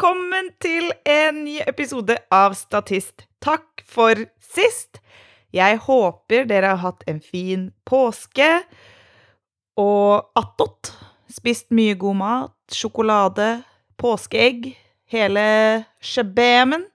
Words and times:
velkommen 0.00 0.46
til 0.64 0.86
en 1.04 1.42
ny 1.44 1.58
episode 1.68 2.14
av 2.32 2.54
Statist. 2.56 3.26
Takk 3.44 3.82
for 3.84 4.16
sist. 4.40 4.96
Jeg 5.52 5.76
håper 5.84 6.46
dere 6.48 6.70
har 6.72 6.80
hatt 6.80 7.02
en 7.10 7.18
fin 7.20 7.66
påske 7.84 8.48
og 9.76 10.30
attåt 10.40 10.94
spist 11.28 11.68
mye 11.76 11.98
god 12.00 12.16
mat, 12.16 12.54
sjokolade, 12.72 13.48
påskeegg, 14.00 14.70
hele 15.12 15.44
shebemen. 16.00 16.86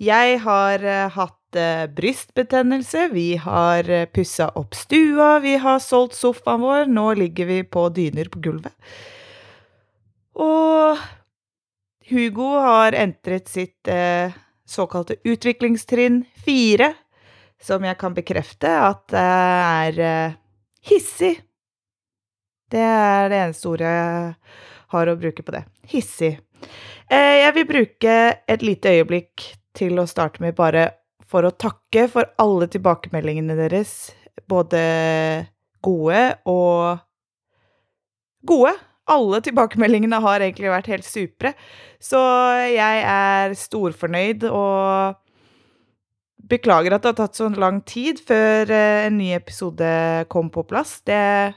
Jeg 0.00 0.40
har 0.46 0.88
uh, 0.88 1.12
hatt 1.18 1.60
uh, 1.60 1.84
brystbetennelse, 2.00 3.10
vi 3.12 3.26
har 3.44 3.92
uh, 3.92 4.06
pussa 4.08 4.48
opp 4.56 4.72
stua, 4.72 5.34
vi 5.44 5.58
har 5.60 5.84
solgt 5.84 6.16
sofaen 6.16 6.64
vår, 6.64 6.88
nå 6.88 7.10
ligger 7.20 7.52
vi 7.52 7.60
på 7.60 7.90
dyner 7.92 8.32
på 8.32 8.40
gulvet. 8.48 8.72
Og 10.40 11.04
Hugo 12.08 12.52
har 12.62 12.92
entret 12.92 13.48
sitt 13.48 13.88
eh, 13.88 14.32
såkalte 14.66 15.16
utviklingstrinn 15.24 16.24
fire, 16.44 16.92
som 17.62 17.82
jeg 17.82 17.98
kan 17.98 18.14
bekrefte 18.14 18.70
at 18.70 19.14
er 19.18 19.98
eh, 19.98 20.36
hissig. 20.86 21.34
Det 22.70 22.82
er 22.82 23.26
det 23.30 23.40
eneste 23.40 23.70
ordet 23.72 23.90
jeg 23.90 24.30
har 24.94 25.10
å 25.10 25.18
bruke 25.18 25.42
på 25.42 25.56
det. 25.56 25.64
Hissig. 25.90 26.36
Eh, 27.10 27.34
jeg 27.42 27.54
vil 27.58 27.68
bruke 27.74 28.16
et 28.38 28.62
lite 28.62 28.94
øyeblikk 29.00 29.50
til 29.76 29.98
å 29.98 30.06
starte 30.06 30.42
med 30.44 30.54
bare 30.58 30.88
for 31.26 31.42
å 31.42 31.54
takke 31.58 32.06
for 32.10 32.30
alle 32.38 32.70
tilbakemeldingene 32.70 33.58
deres, 33.58 34.12
både 34.46 34.78
gode 35.82 36.22
og 36.46 37.02
gode 38.46 38.76
alle 39.06 39.40
tilbakemeldingene 39.44 40.18
har 40.22 40.42
egentlig 40.42 40.72
vært 40.72 40.90
helt 40.90 41.06
supre. 41.06 41.52
Så 42.02 42.18
jeg 42.72 43.04
er 43.06 43.54
storfornøyd 43.58 44.48
og 44.50 45.20
beklager 46.50 46.94
at 46.94 47.04
det 47.04 47.12
har 47.12 47.18
tatt 47.20 47.38
så 47.38 47.48
lang 47.54 47.80
tid 47.86 48.20
før 48.26 48.70
eh, 48.70 49.06
en 49.06 49.16
ny 49.18 49.32
episode 49.36 49.86
kom 50.32 50.50
på 50.54 50.66
plass. 50.68 51.00
Det, 51.06 51.54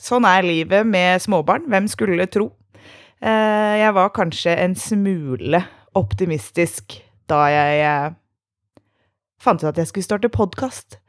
sånn 0.00 0.28
er 0.28 0.46
livet 0.46 0.86
med 0.88 1.24
småbarn. 1.24 1.68
Hvem 1.72 1.88
skulle 1.92 2.28
tro? 2.32 2.50
Eh, 3.20 3.74
jeg 3.82 3.92
var 3.96 4.14
kanskje 4.16 4.54
en 4.62 4.76
smule 4.78 5.64
optimistisk 5.98 7.00
da 7.28 7.42
jeg 7.52 7.82
eh, 7.84 8.16
fant 9.42 9.60
ut 9.62 9.70
at 9.72 9.80
jeg 9.80 9.90
skulle 9.90 10.06
starte 10.06 10.32
podkast. 10.32 11.00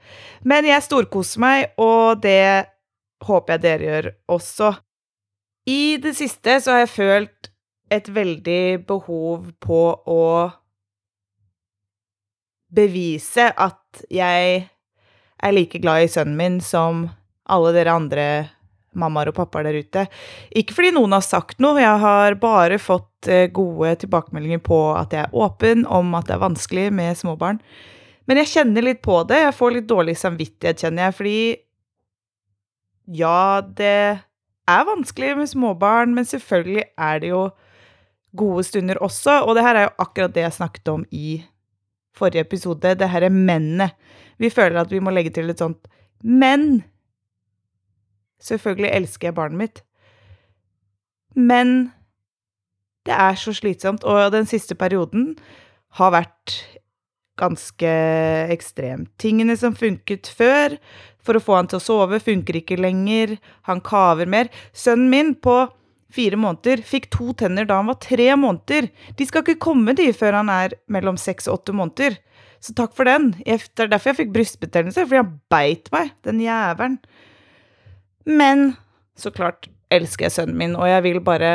Men 0.47 0.67
jeg 0.67 0.83
storkoser 0.85 1.41
meg, 1.43 1.71
og 1.79 2.21
det 2.23 2.67
håper 3.25 3.55
jeg 3.55 3.63
dere 3.65 3.89
gjør 3.89 4.11
også. 4.35 4.73
I 5.67 5.97
det 6.01 6.15
siste 6.17 6.59
så 6.61 6.75
har 6.75 6.85
jeg 6.85 6.93
følt 6.95 7.49
et 7.89 8.09
veldig 8.13 8.85
behov 8.87 9.49
på 9.61 9.81
å 10.05 10.25
bevise 12.69 13.49
at 13.49 14.03
jeg 14.13 14.69
er 15.39 15.55
like 15.55 15.81
glad 15.81 16.05
i 16.05 16.11
sønnen 16.11 16.37
min 16.37 16.59
som 16.61 17.07
alle 17.49 17.73
dere 17.73 17.95
andre 17.97 18.25
mammaer 18.99 19.29
og 19.31 19.37
pappaer 19.37 19.69
der 19.69 19.79
ute. 19.81 20.05
Ikke 20.57 20.75
fordi 20.77 20.91
noen 20.95 21.13
har 21.15 21.25
sagt 21.25 21.61
noe, 21.61 21.79
jeg 21.81 22.01
har 22.03 22.37
bare 22.41 22.79
fått 22.81 23.29
eh, 23.29 23.47
gode 23.53 23.95
tilbakemeldinger 24.01 24.61
på 24.65 24.79
at 24.97 25.13
jeg 25.13 25.27
er 25.27 25.37
åpen 25.45 25.85
om 25.85 26.13
at 26.17 26.29
det 26.29 26.37
er 26.37 26.43
vanskelig 26.43 26.87
med 26.97 27.17
småbarn. 27.17 27.61
Men 28.29 28.41
jeg 28.41 28.51
kjenner 28.53 28.85
litt 28.85 29.01
på 29.05 29.21
det. 29.29 29.41
Jeg 29.41 29.57
får 29.57 29.75
litt 29.75 29.89
dårlig 29.89 30.15
samvittighet, 30.19 30.83
kjenner 30.83 31.07
jeg, 31.07 31.17
fordi 31.17 31.39
ja, 33.17 33.61
det 33.65 33.95
er 34.69 34.87
vanskelig 34.87 35.35
med 35.37 35.49
småbarn, 35.51 36.13
men 36.15 36.25
selvfølgelig 36.25 36.83
er 36.97 37.19
det 37.23 37.31
jo 37.31 37.43
gode 38.37 38.63
stunder 38.63 39.01
også. 39.01 39.41
Og 39.45 39.55
det 39.57 39.63
her 39.65 39.75
er 39.75 39.87
jo 39.87 39.95
akkurat 40.05 40.35
det 40.35 40.45
jeg 40.45 40.57
snakket 40.57 40.91
om 40.93 41.05
i 41.11 41.41
forrige 42.15 42.45
episode. 42.45 42.95
Det 42.95 43.09
her 43.09 43.25
er 43.25 43.33
mennene. 43.33 43.89
Vi 44.37 44.49
føler 44.49 44.81
at 44.81 44.91
vi 44.91 44.99
må 44.99 45.13
legge 45.13 45.33
til 45.35 45.49
et 45.49 45.59
sånt 45.59 45.87
men. 46.23 46.83
Selvfølgelig 48.39 48.91
elsker 48.93 49.27
jeg 49.27 49.35
barnet 49.35 49.57
mitt. 49.57 49.81
Men 51.35 51.91
det 53.05 53.15
er 53.15 53.35
så 53.35 53.53
slitsomt, 53.53 54.03
og 54.03 54.31
den 54.31 54.45
siste 54.45 54.75
perioden 54.75 55.35
har 55.97 56.11
vært 56.11 56.55
ganske 57.39 57.91
ekstremt. 58.53 59.11
Tingene 59.21 59.55
som 59.59 59.77
funket 59.77 60.29
før, 60.37 60.75
for 61.23 61.37
å 61.37 61.43
få 61.43 61.57
han 61.59 61.69
til 61.71 61.79
å 61.79 61.83
sove, 61.83 62.21
funker 62.23 62.59
ikke 62.59 62.79
lenger. 62.79 63.37
Han 63.69 63.83
kaver 63.85 64.29
mer. 64.29 64.51
Sønnen 64.75 65.11
min 65.11 65.35
på 65.39 65.61
fire 66.13 66.39
måneder 66.41 66.81
fikk 66.85 67.09
to 67.13 67.33
tenner 67.37 67.67
da 67.69 67.79
han 67.79 67.89
var 67.91 67.99
tre 68.01 68.31
måneder. 68.39 68.89
De 69.17 69.27
skal 69.29 69.45
ikke 69.45 69.61
komme, 69.61 69.93
de, 69.97 70.09
før 70.15 70.39
han 70.41 70.51
er 70.53 70.75
mellom 70.91 71.19
seks 71.21 71.47
og 71.47 71.59
åtte 71.59 71.75
måneder. 71.77 72.17
Så 72.59 72.75
takk 72.75 72.95
for 72.97 73.07
den. 73.07 73.31
Det 73.45 73.79
er 73.79 73.91
derfor 73.91 74.11
jeg 74.11 74.23
fikk 74.23 74.35
brystbetennelse, 74.35 75.05
fordi 75.05 75.21
han 75.21 75.35
beit 75.51 75.91
meg, 75.95 76.13
den 76.27 76.41
jævelen. 76.43 76.97
Men 78.27 78.73
så 79.19 79.31
klart 79.35 79.69
elsker 79.93 80.27
jeg 80.27 80.35
sønnen 80.35 80.59
min, 80.59 80.75
og 80.77 80.89
jeg 80.89 81.05
vil 81.07 81.21
bare 81.23 81.53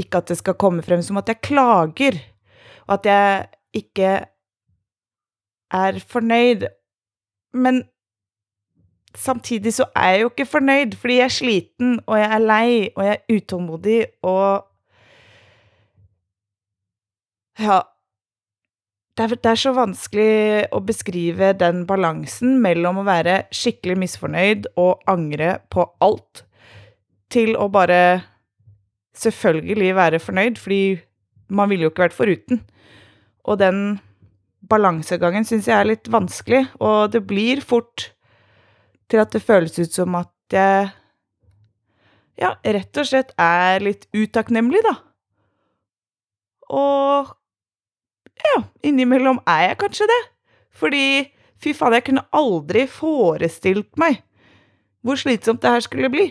ikke 0.00 0.20
at 0.20 0.30
det 0.30 0.38
skal 0.38 0.58
komme 0.60 0.84
frem 0.84 1.02
som 1.04 1.18
at 1.20 1.30
jeg 1.30 1.42
klager, 1.44 2.18
og 2.86 2.98
at 2.98 3.08
jeg 3.08 3.82
ikke 3.82 4.10
er 5.72 5.98
fornøyd. 6.08 6.66
Men 7.54 7.82
samtidig 9.16 9.74
så 9.74 9.88
er 9.96 10.08
jeg 10.10 10.20
jo 10.20 10.30
ikke 10.30 10.46
fornøyd, 10.46 10.96
fordi 11.00 11.18
jeg 11.18 11.24
er 11.24 11.34
sliten, 11.34 12.00
og 12.06 12.18
jeg 12.18 12.30
er 12.34 12.38
lei, 12.38 12.88
og 12.96 13.04
jeg 13.04 13.18
er 13.18 13.36
utålmodig, 13.36 14.00
og 14.22 14.72
Ja. 17.58 17.80
Det 19.16 19.24
er, 19.24 19.28
det 19.28 19.48
er, 19.48 19.56
så 19.56 19.70
vanskelig 19.72 20.66
å 20.76 20.80
beskrive 20.84 21.54
den 21.56 21.86
balansen 21.88 22.58
mellom 22.60 22.98
å 23.00 23.04
være 23.06 23.46
skikkelig 23.48 23.96
misfornøyd 24.02 24.66
og 24.76 25.00
angre 25.08 25.54
på 25.72 25.86
alt, 26.04 26.42
til 27.32 27.56
å 27.56 27.70
bare 27.72 28.20
selvfølgelig 29.16 29.94
være 29.96 30.20
fornøyd, 30.20 30.60
fordi 30.60 30.98
man 31.48 31.72
ville 31.72 31.86
jo 31.86 31.94
ikke 31.94 32.04
vært 32.04 32.18
foruten. 32.18 32.60
Og 33.48 33.56
den 33.58 33.80
balansegangen 34.60 35.44
syns 35.46 35.68
jeg 35.68 35.76
er 35.76 35.88
litt 35.88 36.08
vanskelig, 36.12 36.64
og 36.80 37.12
det 37.14 37.22
blir 37.28 37.62
fort 37.64 38.10
til 39.10 39.22
at 39.22 39.34
det 39.34 39.44
føles 39.44 39.76
ut 39.78 39.92
som 39.92 40.16
at 40.18 40.32
jeg 40.52 40.88
ja, 42.36 42.52
rett 42.60 43.00
og 43.00 43.08
slett 43.08 43.32
er 43.40 43.80
litt 43.84 44.04
utakknemlig, 44.12 44.82
da. 44.84 44.94
Og 46.76 47.32
ja, 48.44 48.56
innimellom 48.84 49.40
er 49.48 49.70
jeg 49.70 49.78
kanskje 49.80 50.08
det. 50.10 50.22
Fordi 50.76 51.04
fy 51.62 51.72
faen, 51.76 51.96
jeg 51.96 52.08
kunne 52.10 52.26
aldri 52.36 52.84
forestilt 52.90 53.94
meg 54.00 54.20
hvor 55.06 55.18
slitsomt 55.20 55.62
det 55.62 55.70
her 55.70 55.84
skulle 55.84 56.10
bli. 56.10 56.26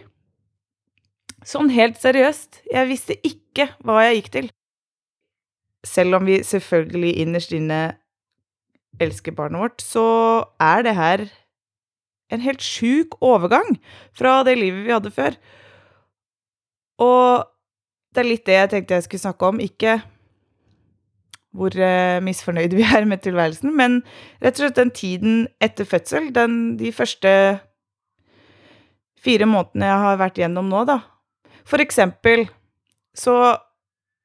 Sånn 1.45 1.69
helt 1.71 1.97
seriøst, 2.01 2.65
jeg 2.67 2.89
visste 2.89 3.15
ikke 3.23 3.69
hva 3.85 4.01
jeg 4.03 4.19
gikk 4.19 4.31
til. 4.33 4.49
Selv 5.85 6.19
om 6.19 6.25
vi 6.27 6.41
selvfølgelig 6.43 7.13
innerst 7.23 7.53
inne 7.55 7.79
elsker 9.01 9.35
barnet 9.35 9.61
vårt, 9.61 9.83
så 9.83 10.05
er 10.61 10.85
det 10.85 10.95
her 10.95 11.25
en 12.33 12.41
helt 12.41 12.63
sjuk 12.63 13.17
overgang 13.23 13.77
fra 14.17 14.39
det 14.47 14.57
livet 14.57 14.85
vi 14.87 14.93
hadde 14.95 15.13
før. 15.13 15.37
Og 17.01 17.45
det 18.15 18.23
er 18.23 18.29
litt 18.29 18.45
det 18.47 18.59
jeg 18.59 18.71
tenkte 18.71 18.99
jeg 18.99 19.07
skulle 19.07 19.25
snakke 19.25 19.49
om. 19.51 19.61
Ikke 19.63 19.99
hvor 21.55 21.71
uh, 21.79 22.23
misfornøyde 22.23 22.75
vi 22.75 22.83
er 22.83 23.05
med 23.07 23.23
tilværelsen, 23.23 23.71
men 23.75 24.01
rett 24.43 24.57
og 24.57 24.65
slett 24.65 24.79
den 24.79 24.91
tiden 24.91 25.35
etter 25.63 25.87
fødsel, 25.87 26.33
den, 26.35 26.75
de 26.79 26.91
første 26.91 27.31
fire 29.23 29.47
månedene 29.47 29.87
jeg 29.87 30.01
har 30.03 30.19
vært 30.19 30.41
gjennom 30.41 30.67
nå, 30.69 30.83
da. 30.89 30.99
For 31.65 31.81
eksempel 31.81 32.45
så 33.15 33.55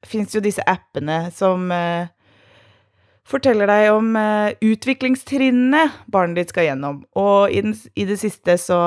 fins 0.05 0.35
jo 0.35 0.43
disse 0.43 0.65
appene 0.67 1.29
som 1.35 1.71
uh, 1.71 2.11
forteller 3.31 3.69
deg 3.69 3.89
om 3.95 4.13
uh, 4.17 4.51
utviklingstrinnene 4.63 5.87
barnet 6.11 6.41
ditt 6.41 6.53
skal 6.53 6.69
gjennom. 6.69 7.03
Og 7.17 7.51
i, 7.53 7.63
den, 7.65 7.75
i, 7.95 8.05
det 8.09 8.19
siste 8.21 8.57
så 8.61 8.79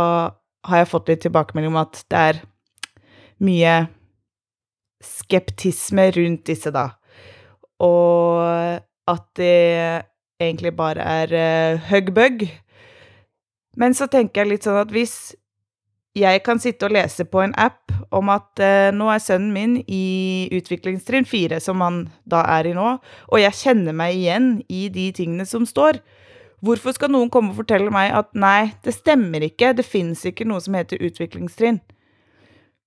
har 0.64 0.80
jeg 0.80 0.90
fått 0.90 1.10
litt 1.12 1.22
tilbakemelding 1.24 1.72
om 1.74 1.82
at 1.82 2.00
det 2.12 2.24
er 2.30 2.40
mye 3.44 3.76
skeptisme 5.04 6.08
rundt 6.16 6.44
disse, 6.48 6.72
da. 6.72 6.90
Og 7.84 8.40
at 9.10 9.24
det 9.36 9.56
egentlig 10.40 10.74
bare 10.76 11.04
er 11.24 11.34
uh, 11.34 11.88
hugbug. 11.90 12.46
Men 13.80 13.96
så 13.96 14.08
tenker 14.10 14.44
jeg 14.44 14.54
litt 14.54 14.68
sånn 14.68 14.80
at 14.80 14.92
hvis 14.94 15.34
jeg 16.14 16.42
kan 16.46 16.60
sitte 16.62 16.86
og 16.86 16.94
lese 16.94 17.26
på 17.26 17.40
en 17.42 17.54
app 17.58 17.90
om 18.14 18.30
at 18.30 18.60
eh, 18.62 18.92
nå 18.94 19.08
er 19.10 19.22
sønnen 19.22 19.54
min 19.54 19.72
i 19.82 20.46
utviklingstrinn 20.54 21.26
fire, 21.26 21.58
som 21.62 21.82
han 21.82 22.04
da 22.30 22.44
er 22.54 22.70
i 22.70 22.74
nå, 22.76 22.90
og 23.30 23.40
jeg 23.42 23.58
kjenner 23.58 23.96
meg 23.96 24.14
igjen 24.20 24.52
i 24.70 24.86
de 24.94 25.08
tingene 25.16 25.46
som 25.48 25.66
står. 25.66 25.98
Hvorfor 26.64 26.94
skal 26.96 27.10
noen 27.12 27.32
komme 27.32 27.52
og 27.52 27.58
fortelle 27.58 27.90
meg 27.92 28.14
at 28.14 28.30
nei, 28.38 28.72
det 28.86 28.94
stemmer 28.96 29.42
ikke, 29.44 29.74
det 29.76 29.84
fins 29.84 30.22
ikke 30.28 30.46
noe 30.48 30.62
som 30.64 30.78
heter 30.78 31.02
utviklingstrinn? 31.02 31.82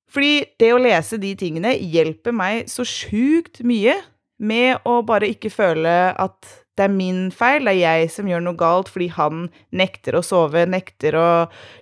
Fordi 0.07 0.47
det 0.57 0.71
å 0.71 0.79
lese 0.79 1.19
de 1.19 1.33
tingene 1.37 1.75
hjelper 1.75 2.31
meg 2.33 2.71
så 2.71 2.87
sjukt 2.87 3.59
mye 3.67 3.97
med 4.39 4.87
å 4.87 5.01
bare 5.05 5.27
ikke 5.33 5.51
føle 5.51 5.97
at 6.15 6.53
det 6.77 6.85
er 6.85 6.93
min 6.93 7.27
feil, 7.33 7.65
det 7.65 7.73
er 7.73 7.81
jeg 7.81 8.11
som 8.13 8.27
gjør 8.29 8.43
noe 8.45 8.57
galt 8.57 8.91
fordi 8.93 9.09
han 9.15 9.47
nekter 9.75 10.19
å 10.19 10.23
sove, 10.25 10.67
nekter 10.69 11.17
å 11.17 11.29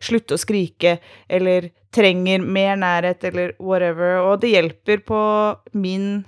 slutte 0.03 0.37
å 0.37 0.41
skrike, 0.41 0.97
eller 1.27 1.69
trenger 1.95 2.43
mer 2.43 2.79
nærhet, 2.79 3.23
eller 3.27 3.53
whatever. 3.59 4.21
Og 4.23 4.39
det 4.43 4.53
hjelper 4.53 5.03
på 5.07 5.21
min 5.75 6.23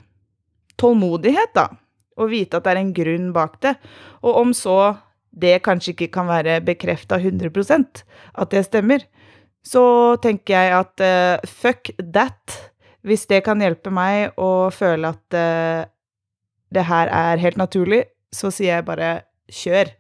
tålmodighet, 0.80 1.54
da, 1.56 1.70
å 2.18 2.28
vite 2.30 2.60
at 2.60 2.68
det 2.68 2.74
er 2.74 2.82
en 2.82 2.96
grunn 2.96 3.30
bak 3.36 3.60
det. 3.64 3.78
Og 4.24 4.42
om 4.44 4.56
så 4.56 4.98
det 5.38 5.60
kanskje 5.66 5.94
ikke 5.94 6.12
kan 6.18 6.28
være 6.30 6.60
bekrefta 6.66 7.20
100% 7.22 8.04
at 8.42 8.54
det 8.54 8.66
stemmer, 8.66 9.06
så 9.68 10.18
tenker 10.24 10.56
jeg 10.56 10.76
at 10.76 11.04
uh, 11.04 11.48
fuck 11.48 11.92
that. 12.00 12.56
Hvis 13.08 13.28
det 13.30 13.44
kan 13.46 13.62
hjelpe 13.62 13.92
meg 13.94 14.36
å 14.40 14.68
føle 14.74 15.14
at 15.14 15.38
uh, 15.38 15.88
det 16.74 16.88
her 16.88 17.12
er 17.14 17.44
helt 17.44 17.60
naturlig, 17.60 18.04
så 18.34 18.52
sier 18.54 18.78
jeg 18.78 18.88
bare 18.88 19.12
kjør. 19.52 19.92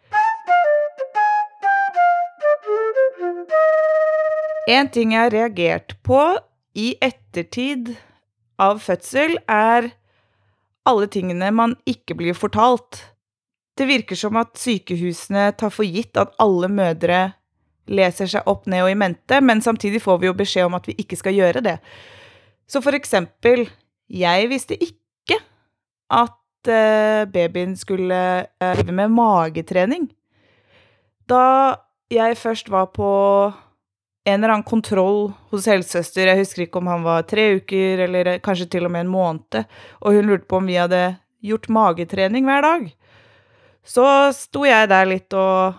En 4.67 4.89
ting 4.91 5.13
jeg 5.15 5.21
har 5.23 5.31
reagert 5.31 5.95
på 6.03 6.19
i 6.77 6.91
ettertid 7.01 7.93
av 8.59 8.81
fødsel, 8.83 9.37
er 9.47 9.93
alle 10.87 11.07
tingene 11.11 11.53
man 11.55 11.75
ikke 11.87 12.17
blir 12.19 12.35
fortalt. 12.35 12.99
Det 13.77 13.87
virker 13.87 14.17
som 14.19 14.37
at 14.39 14.57
sykehusene 14.59 15.51
tar 15.59 15.71
for 15.71 15.87
gitt 15.87 16.17
at 16.19 16.35
alle 16.41 16.69
mødre 16.71 17.21
leser 17.87 18.27
seg 18.27 18.47
opp, 18.49 18.65
ned 18.67 18.83
og 18.83 18.91
i 18.91 18.99
mente, 18.99 19.39
men 19.39 19.63
samtidig 19.63 20.01
får 20.03 20.19
vi 20.19 20.27
jo 20.27 20.35
beskjed 20.35 20.67
om 20.67 20.75
at 20.75 20.87
vi 20.89 20.97
ikke 20.99 21.19
skal 21.19 21.37
gjøre 21.37 21.63
det. 21.63 21.77
Så 22.67 22.81
for 22.83 22.97
eksempel, 22.97 23.69
jeg 24.11 24.49
visste 24.51 24.75
ikke 24.75 25.39
at 26.11 26.35
uh, 26.65 27.29
babyen 27.29 27.75
skulle 27.77 28.21
uh, 28.47 28.73
drive 28.79 28.95
med 28.95 29.13
magetrening. 29.13 30.09
Da 31.29 31.77
jeg 32.09 32.39
først 32.39 32.71
var 32.71 32.89
på 32.95 33.09
en 34.27 34.41
eller 34.41 34.57
annen 34.57 34.67
kontroll 34.67 35.29
hos 35.51 35.67
helsesøster, 35.69 36.27
jeg 36.27 36.41
husker 36.41 36.65
ikke 36.65 36.81
om 36.81 36.89
han 36.91 37.05
var 37.05 37.27
tre 37.27 37.49
uker 37.61 38.03
eller 38.07 38.37
kanskje 38.43 38.67
til 38.73 38.87
og 38.87 38.91
med 38.95 39.05
en 39.05 39.11
måned, 39.13 39.59
og 40.01 40.15
hun 40.15 40.27
lurte 40.27 40.47
på 40.49 40.59
om 40.59 40.67
vi 40.67 40.79
hadde 40.79 41.01
gjort 41.45 41.69
magetrening 41.71 42.47
hver 42.47 42.65
dag, 42.65 42.87
så 43.87 44.07
sto 44.35 44.65
jeg 44.67 44.89
der 44.91 45.07
litt 45.07 45.35
og 45.37 45.77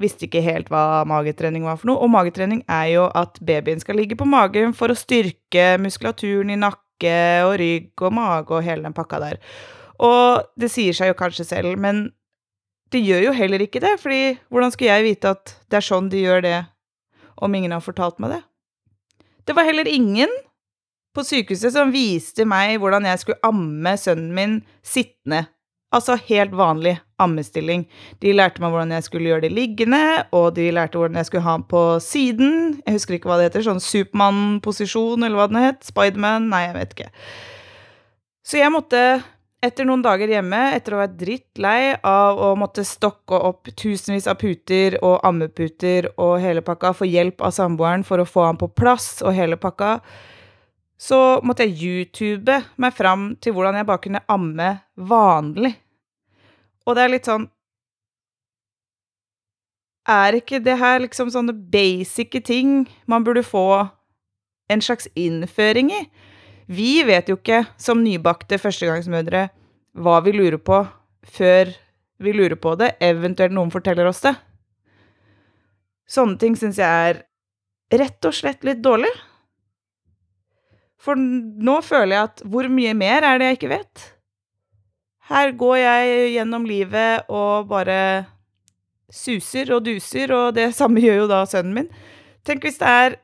visste 0.00 0.28
ikke 0.28 0.44
helt 0.44 0.68
hva 0.70 1.02
magetrening 1.08 1.64
var 1.66 1.78
for 1.80 1.90
noe. 1.90 2.02
Og 2.04 2.12
magetrening 2.12 2.62
er 2.68 2.90
jo 2.92 3.06
at 3.16 3.40
babyen 3.44 3.80
skal 3.82 3.98
ligge 3.98 4.18
på 4.18 4.28
magen 4.28 4.76
for 4.76 4.92
å 4.92 4.98
styrke 4.98 5.72
muskulaturen 5.82 6.52
i 6.52 6.60
nakke 6.60 7.16
og 7.46 7.56
rygg 7.60 8.04
og 8.04 8.14
mage 8.14 8.54
og 8.54 8.66
hele 8.66 8.86
den 8.86 8.96
pakka 8.96 9.22
der. 9.24 9.40
Og 10.02 10.46
det 10.60 10.70
sier 10.72 10.96
seg 10.96 11.12
jo 11.12 11.18
kanskje 11.18 11.46
selv, 11.48 11.76
men 11.80 12.08
det 12.92 13.02
gjør 13.02 13.28
jo 13.28 13.36
heller 13.36 13.64
ikke 13.64 13.82
det, 13.82 13.96
fordi 14.02 14.36
hvordan 14.52 14.72
skulle 14.74 14.92
jeg 14.92 15.06
vite 15.08 15.32
at 15.34 15.56
det 15.70 15.80
er 15.80 15.86
sånn 15.86 16.10
de 16.12 16.22
gjør 16.22 16.44
det, 16.44 16.58
om 17.42 17.54
ingen 17.54 17.74
har 17.74 17.84
fortalt 17.84 18.20
meg 18.22 18.36
det? 18.36 18.42
Det 19.46 19.56
var 19.56 19.66
heller 19.66 19.88
ingen 19.88 20.30
på 21.16 21.24
sykehuset 21.24 21.72
som 21.74 21.92
viste 21.94 22.44
meg 22.48 22.76
hvordan 22.82 23.06
jeg 23.08 23.22
skulle 23.22 23.42
amme 23.46 23.92
sønnen 24.00 24.32
min 24.36 24.56
sittende. 24.84 25.46
Altså 25.94 26.16
helt 26.28 26.52
vanlig 26.58 26.96
ammestilling. 27.22 27.86
De 28.20 28.34
lærte 28.34 28.60
meg 28.60 28.72
hvordan 28.74 28.92
jeg 28.92 29.06
skulle 29.06 29.30
gjøre 29.30 29.46
det 29.46 29.52
liggende, 29.54 30.00
og 30.34 30.50
de 30.58 30.66
lærte 30.74 30.98
hvordan 30.98 31.16
jeg 31.20 31.28
skulle 31.30 31.46
ha 31.46 31.54
den 31.56 31.66
på 31.70 31.82
siden. 32.02 32.56
Jeg 32.82 32.98
husker 32.98 33.16
ikke 33.16 33.30
hva 33.30 33.38
det 33.40 33.48
heter, 33.48 33.64
sånn 33.68 33.80
Supermann-posisjon, 33.80 35.22
eller 35.22 35.38
hva 35.38 35.46
den 35.52 35.62
het. 35.62 35.86
Spiderman? 35.86 36.50
Nei, 36.52 36.66
jeg 36.66 36.76
vet 36.76 36.96
ikke. 36.96 37.08
Så 38.46 38.60
jeg 38.60 38.74
måtte 38.74 39.00
etter 39.64 39.86
noen 39.88 40.02
dager 40.04 40.30
hjemme, 40.30 40.58
etter 40.76 40.94
å 40.94 41.00
være 41.00 41.16
drittlei 41.18 41.80
av 42.04 42.38
å 42.42 42.52
måtte 42.58 42.84
stokke 42.86 43.38
opp 43.48 43.70
tusenvis 43.78 44.28
av 44.30 44.38
puter 44.40 44.98
og 45.00 45.18
ammeputer 45.26 46.10
og 46.14 46.36
hele 46.42 46.62
pakka, 46.64 46.92
få 46.96 47.08
hjelp 47.08 47.42
av 47.44 47.54
samboeren 47.56 48.04
for 48.06 48.20
å 48.20 48.28
få 48.28 48.46
han 48.50 48.60
på 48.60 48.68
plass 48.76 49.22
og 49.24 49.34
hele 49.36 49.58
pakka, 49.60 49.98
så 50.96 51.40
måtte 51.44 51.66
jeg 51.66 51.76
YouTube 51.82 52.60
meg 52.80 52.94
fram 52.96 53.34
til 53.40 53.52
hvordan 53.56 53.76
jeg 53.76 53.88
bare 53.88 54.04
kunne 54.04 54.24
amme 54.32 54.70
vanlig. 54.96 55.74
Og 56.86 56.96
det 56.96 57.04
er 57.04 57.12
litt 57.12 57.28
sånn 57.28 57.50
Er 60.06 60.36
ikke 60.38 60.60
det 60.62 60.76
her 60.78 61.00
liksom 61.02 61.32
sånne 61.34 61.50
basice 61.52 62.40
ting 62.46 62.84
man 63.10 63.24
burde 63.26 63.42
få 63.42 63.88
en 64.70 64.82
slags 64.82 65.08
innføring 65.18 65.90
i? 65.90 66.04
Vi 66.66 67.04
vet 67.06 67.28
jo 67.30 67.36
ikke, 67.38 67.62
som 67.78 68.02
nybakte 68.02 68.58
førstegangsmødre, 68.58 69.46
hva 69.96 70.16
vi 70.24 70.34
lurer 70.34 70.58
på 70.58 70.82
før 71.26 71.70
vi 72.22 72.32
lurer 72.32 72.56
på 72.58 72.74
det, 72.80 72.94
eventuelt 73.02 73.54
noen 73.54 73.70
forteller 73.70 74.08
oss 74.08 74.22
det. 74.24 74.34
Sånne 76.10 76.38
ting 76.40 76.56
syns 76.58 76.78
jeg 76.80 77.10
er 77.10 77.22
rett 78.00 78.26
og 78.26 78.34
slett 78.34 78.66
litt 78.66 78.82
dårlig. 78.82 79.10
For 81.02 81.18
nå 81.18 81.80
føler 81.86 82.16
jeg 82.16 82.28
at 82.30 82.44
hvor 82.50 82.68
mye 82.72 82.94
mer 82.98 83.26
er 83.26 83.38
det 83.38 83.50
jeg 83.50 83.58
ikke 83.60 83.74
vet? 83.74 84.06
Her 85.30 85.52
går 85.58 85.76
jeg 85.82 86.32
gjennom 86.36 86.66
livet 86.66 87.30
og 87.30 87.66
bare 87.70 88.26
suser 89.10 89.70
og 89.74 89.84
duser, 89.86 90.32
og 90.34 90.54
det 90.58 90.72
samme 90.74 91.02
gjør 91.02 91.24
jo 91.24 91.30
da 91.30 91.40
sønnen 91.46 91.74
min. 91.74 91.90
Tenk 92.46 92.66
hvis 92.66 92.78
det 92.82 92.90
er 92.90 93.18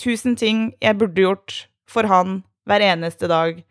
tusen 0.00 0.36
ting 0.36 0.70
jeg 0.84 0.96
burde 1.00 1.24
gjort 1.24 1.62
for 1.88 2.08
han 2.08 2.42
hver 2.66 2.84
eneste 2.90 3.30
dag 3.30 3.62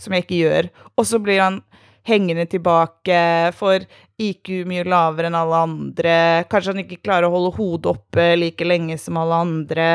som 0.00 0.14
jeg 0.14 0.26
ikke 0.26 0.40
gjør. 0.40 0.70
Og 0.98 1.06
så 1.08 1.20
blir 1.22 1.42
han 1.42 1.60
hengende 2.08 2.46
tilbake 2.48 3.18
får 3.56 3.84
IQ 4.20 4.52
mye 4.68 4.84
lavere 4.88 5.30
enn 5.30 5.38
alle 5.38 5.60
andre. 5.66 6.14
Kanskje 6.50 6.74
han 6.74 6.82
ikke 6.84 7.02
klarer 7.04 7.28
å 7.28 7.34
holde 7.34 7.54
hodet 7.58 7.92
oppe 7.92 8.26
like 8.40 8.66
lenge 8.66 8.96
som 9.00 9.18
alle 9.20 9.40
andre. 9.44 9.90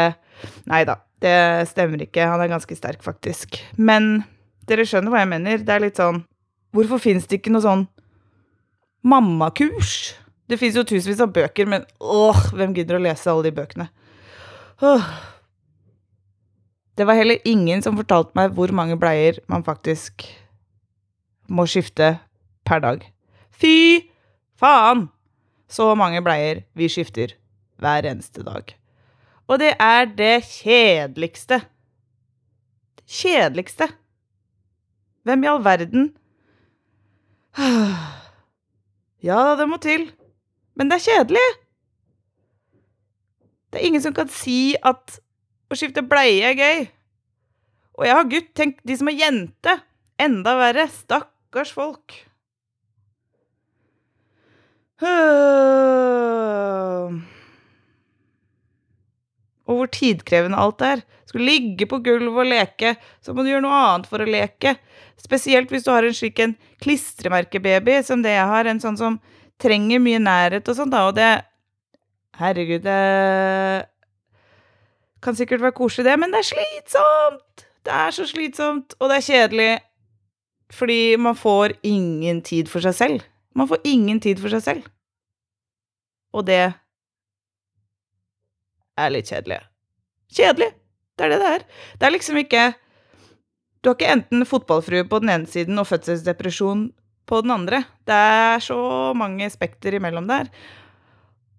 Nei 0.69 0.83
da, 0.87 0.99
det 1.23 1.35
stemmer 1.71 2.05
ikke. 2.05 2.27
Han 2.29 2.43
er 2.43 2.51
ganske 2.51 2.77
sterk, 2.77 3.03
faktisk. 3.05 3.59
Men 3.77 4.23
dere 4.69 4.85
skjønner 4.87 5.13
hva 5.13 5.23
jeg 5.23 5.33
mener. 5.33 5.65
Det 5.65 5.75
er 5.75 5.85
litt 5.87 6.01
sånn 6.01 6.23
Hvorfor 6.75 6.99
fins 6.99 7.23
det 7.31 7.37
ikke 7.37 7.53
noe 7.53 7.63
sånn 7.63 7.85
mammakurs? 9.07 10.11
Det 10.45 10.57
fins 10.59 10.75
jo 10.75 10.83
tusenvis 10.83 11.21
av 11.23 11.31
bøker, 11.31 11.69
men 11.71 11.85
åh, 12.03 12.41
hvem 12.51 12.73
gidder 12.75 12.97
å 12.97 13.05
lese 13.05 13.31
alle 13.31 13.45
de 13.47 13.53
bøkene? 13.55 13.85
Åh. 14.83 15.07
Det 16.95 17.03
var 17.07 17.17
heller 17.19 17.41
ingen 17.47 17.81
som 17.83 17.97
fortalte 17.99 18.31
meg 18.37 18.53
hvor 18.55 18.71
mange 18.75 18.95
bleier 18.99 19.41
man 19.51 19.65
faktisk 19.67 20.23
må 21.51 21.65
skifte 21.67 22.15
per 22.65 22.79
dag. 22.83 23.03
Fy 23.51 24.07
faen! 24.59 25.09
Så 25.67 25.89
mange 25.97 26.21
bleier 26.23 26.61
vi 26.77 26.87
skifter 26.91 27.33
hver 27.81 28.05
eneste 28.07 28.43
dag. 28.45 28.69
Og 29.49 29.59
det 29.59 29.73
er 29.81 30.05
det 30.07 30.45
kjedeligste. 30.45 31.59
Det 33.01 33.05
kjedeligste. 33.09 33.89
Hvem 35.25 35.43
i 35.43 35.49
all 35.49 35.63
verden 35.65 36.13
Ja, 39.25 39.55
det 39.57 39.67
må 39.67 39.77
til. 39.81 40.11
Men 40.75 40.89
det 40.91 40.99
er 40.99 41.05
kjedelig. 41.09 41.45
Det 43.71 43.81
er 43.81 43.87
ingen 43.87 44.03
som 44.03 44.13
kan 44.15 44.29
si 44.31 44.75
at 44.85 45.19
å 45.75 45.79
skifte 45.79 46.05
bleie 46.05 46.51
er 46.51 46.55
gøy. 46.59 46.85
Og 47.99 48.07
jeg 48.07 48.17
har 48.17 48.31
gutt. 48.31 48.53
Tenk 48.57 48.79
de 48.87 48.97
som 48.99 49.11
er 49.11 49.19
jente. 49.19 49.75
Enda 50.21 50.55
verre. 50.59 50.87
Stakkars 50.91 51.71
folk. 51.75 52.15
Og 59.65 59.79
hvor 59.79 59.89
tidkrevende 59.91 60.59
alt 60.61 60.83
er. 60.85 61.03
Skal 61.25 61.47
ligge 61.49 61.87
på 61.89 61.99
gulvet 62.05 62.45
og 62.45 62.47
leke, 62.47 62.93
så 63.19 63.33
må 63.33 63.43
du 63.43 63.49
gjøre 63.49 63.65
noe 63.65 63.79
annet 63.87 64.07
for 64.07 64.23
å 64.23 64.29
leke. 64.29 64.75
Spesielt 65.19 65.71
hvis 65.73 65.83
du 65.83 65.91
har 65.91 66.05
en 66.05 66.15
slik 66.15 66.39
en 66.43 66.53
klistremerkebaby 66.83 67.97
som 68.05 68.21
det 68.23 68.35
jeg 68.35 68.51
har, 68.51 68.69
en 68.69 68.79
sånn 68.83 68.99
som 68.99 69.17
trenger 69.61 69.99
mye 70.03 70.21
nærhet 70.21 70.69
og 70.69 70.77
sånn, 70.77 70.93
da, 70.93 71.07
og 71.09 71.17
det 71.17 71.33
Herregud, 72.35 72.83
det 72.83 73.87
kan 75.25 75.37
sikkert 75.37 75.63
være 75.63 75.75
koselig, 75.75 76.05
det, 76.07 76.15
men 76.21 76.33
det 76.33 76.43
er 76.43 76.49
slitsomt! 76.53 77.65
Det 77.85 77.93
er 77.93 78.13
så 78.13 78.25
slitsomt, 78.25 78.95
og 78.99 79.09
det 79.11 79.19
er 79.19 79.25
kjedelig. 79.27 79.71
Fordi 80.73 81.15
man 81.21 81.37
får 81.37 81.75
ingen 81.85 82.41
tid 82.41 82.69
for 82.71 82.81
seg 82.81 82.95
selv. 82.97 83.27
Man 83.55 83.69
får 83.69 83.85
ingen 83.85 84.19
tid 84.21 84.41
for 84.41 84.53
seg 84.53 84.63
selv. 84.65 84.87
Og 86.33 86.47
det 86.47 86.63
er 88.97 89.13
litt 89.13 89.29
kjedelig. 89.29 89.61
Kjedelig! 90.33 90.71
Det 91.15 91.27
er 91.27 91.31
det 91.31 91.39
det 91.39 91.51
er. 91.53 91.63
Det 91.95 92.07
er 92.07 92.11
liksom 92.11 92.37
ikke 92.41 92.63
Du 93.79 93.89
har 93.89 93.95
ikke 93.95 94.11
enten 94.11 94.45
fotballfrue 94.49 95.05
på 95.07 95.19
den 95.21 95.29
ene 95.29 95.47
siden 95.47 95.77
og 95.79 95.85
fødselsdepresjon 95.87 96.87
på 97.29 97.41
den 97.45 97.53
andre. 97.53 97.83
Det 98.07 98.15
er 98.17 98.59
så 98.59 99.13
mange 99.13 99.45
spekter 99.53 99.93
imellom 99.93 100.25
der. 100.27 100.49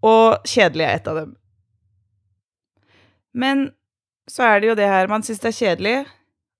Og 0.02 0.42
kjedelig 0.42 0.84
er 0.84 0.98
et 0.98 1.06
av 1.08 1.20
dem. 1.20 1.36
Men 3.36 3.68
så 4.30 4.46
er 4.48 4.60
det 4.60 4.70
jo 4.70 4.78
det 4.78 4.88
her 4.90 5.10
man 5.10 5.24
syns 5.24 5.42
det 5.42 5.52
er 5.52 5.58
kjedelig, 5.60 5.96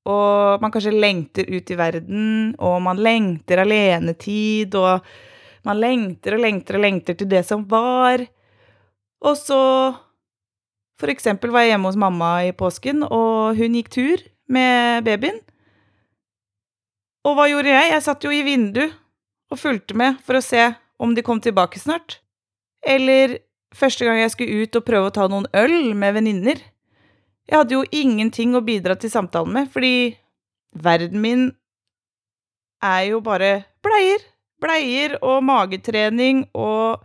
og 0.07 0.63
man 0.63 0.71
kanskje 0.71 0.95
lengter 0.95 1.49
ut 1.51 1.71
i 1.73 1.79
verden, 1.79 2.55
og 2.63 2.77
man 2.85 3.01
lengter 3.03 3.65
alenetid, 3.65 4.77
og 4.79 5.03
man 5.67 5.81
lengter 5.83 6.37
og 6.37 6.45
lengter 6.45 6.79
og 6.79 6.85
lengter 6.85 7.17
til 7.19 7.31
det 7.31 7.43
som 7.49 7.65
var. 7.71 8.23
Og 9.25 9.39
så 9.41 9.63
For 10.97 11.13
eksempel 11.13 11.51
var 11.53 11.61
jeg 11.61 11.75
hjemme 11.75 11.91
hos 11.91 11.99
mamma 12.01 12.47
i 12.47 12.55
påsken, 12.57 13.03
og 13.05 13.59
hun 13.59 13.75
gikk 13.77 13.91
tur 13.93 14.23
med 14.49 15.05
babyen. 15.05 15.43
Og 17.29 17.35
hva 17.37 17.45
gjorde 17.51 17.69
jeg? 17.69 17.91
Jeg 17.91 18.05
satt 18.07 18.25
jo 18.25 18.33
i 18.33 18.41
vinduet 18.47 18.95
og 19.53 19.61
fulgte 19.61 19.93
med 19.93 20.17
for 20.25 20.39
å 20.39 20.41
se 20.47 20.63
om 20.97 21.13
de 21.13 21.21
kom 21.27 21.43
tilbake 21.45 21.77
snart. 21.83 22.23
Eller 22.81 23.37
første 23.77 24.07
gang 24.07 24.21
jeg 24.23 24.33
skulle 24.33 24.65
ut 24.65 24.79
og 24.79 24.87
prøve 24.87 25.11
å 25.11 25.15
ta 25.15 25.27
noen 25.31 25.49
øl 25.57 25.93
med 25.99 26.17
venninner. 26.17 26.63
Jeg 27.47 27.61
hadde 27.61 27.77
jo 27.77 27.85
ingenting 27.95 28.57
å 28.57 28.65
bidra 28.65 28.97
til 28.99 29.13
samtalen 29.13 29.53
med, 29.55 29.69
fordi 29.71 30.17
verden 30.75 31.23
min 31.23 31.45
er 32.85 33.03
jo 33.13 33.21
bare 33.25 33.67
bleier. 33.85 34.25
Bleier 34.63 35.19
og 35.21 35.43
magetrening 35.45 36.47
og 36.57 37.05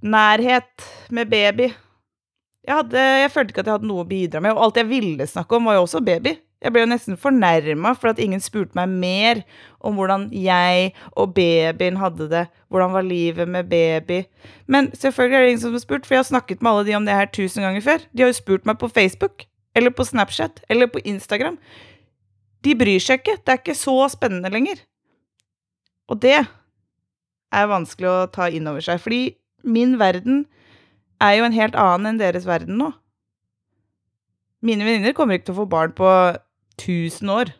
nærhet 0.00 0.88
med 1.12 1.28
baby. 1.28 1.68
Jeg, 2.64 2.74
hadde, 2.74 3.02
jeg 3.22 3.32
følte 3.32 3.52
ikke 3.52 3.62
at 3.62 3.68
jeg 3.68 3.78
hadde 3.78 3.88
noe 3.88 4.04
å 4.04 4.08
bidra 4.08 4.42
med, 4.44 4.56
og 4.56 4.64
alt 4.66 4.80
jeg 4.80 4.88
ville 4.88 5.26
snakke 5.28 5.56
om, 5.56 5.68
var 5.68 5.78
jo 5.78 5.84
også 5.86 6.02
baby. 6.04 6.34
Jeg 6.58 6.74
ble 6.74 6.82
jo 6.82 6.90
nesten 6.90 7.18
fornærma 7.20 7.92
for 7.94 8.10
at 8.10 8.18
ingen 8.18 8.40
spurte 8.42 8.74
meg 8.74 8.90
mer 8.90 9.42
om 9.78 9.94
hvordan 9.94 10.24
jeg 10.34 10.90
og 11.12 11.36
babyen 11.36 12.00
hadde 12.00 12.26
det, 12.32 12.46
hvordan 12.66 12.96
var 12.96 13.06
livet 13.06 13.46
med 13.48 13.68
baby. 13.70 14.24
Men 14.66 14.90
selvfølgelig 14.90 15.36
er 15.36 15.44
det 15.44 15.52
ingen 15.52 15.62
som 15.62 15.76
har 15.76 15.84
spurt, 15.84 16.06
for 16.06 16.16
jeg 16.16 16.24
har 16.24 16.30
snakket 16.32 16.62
med 16.62 16.70
alle 16.72 16.86
de 16.88 16.96
om 16.98 17.06
det 17.06 17.14
her 17.14 17.30
tusen 17.30 17.62
ganger 17.62 17.84
før. 17.84 18.02
De 18.10 18.24
har 18.24 18.32
jo 18.32 18.40
spurt 18.40 18.66
meg 18.66 18.78
på 18.82 18.90
Facebook, 18.90 19.46
eller 19.78 19.94
på 19.94 20.04
Snapchat, 20.04 20.64
eller 20.68 20.90
på 20.90 20.98
Instagram. 21.04 21.60
De 22.66 22.74
bryr 22.74 22.98
seg 22.98 23.22
ikke, 23.22 23.38
det 23.38 23.54
er 23.54 23.62
ikke 23.62 23.78
så 23.78 23.94
spennende 24.10 24.50
lenger. 24.50 24.82
Og 26.10 26.18
det 26.22 26.40
er 27.54 27.70
vanskelig 27.70 28.10
å 28.10 28.30
ta 28.34 28.48
inn 28.50 28.66
over 28.66 28.82
seg, 28.82 28.98
fordi 29.04 29.36
min 29.62 29.94
verden 30.00 30.42
er 31.22 31.38
jo 31.38 31.46
en 31.46 31.54
helt 31.54 31.78
annen 31.78 32.12
enn 32.12 32.20
deres 32.20 32.46
verden 32.50 32.82
nå. 32.82 32.90
Mine 34.66 34.82
venninner 34.82 35.14
kommer 35.14 35.38
ikke 35.38 35.52
til 35.52 35.54
å 35.54 35.62
få 35.62 35.70
barn 35.70 35.94
på 35.94 36.10
1000 36.78 37.32
år. 37.34 37.52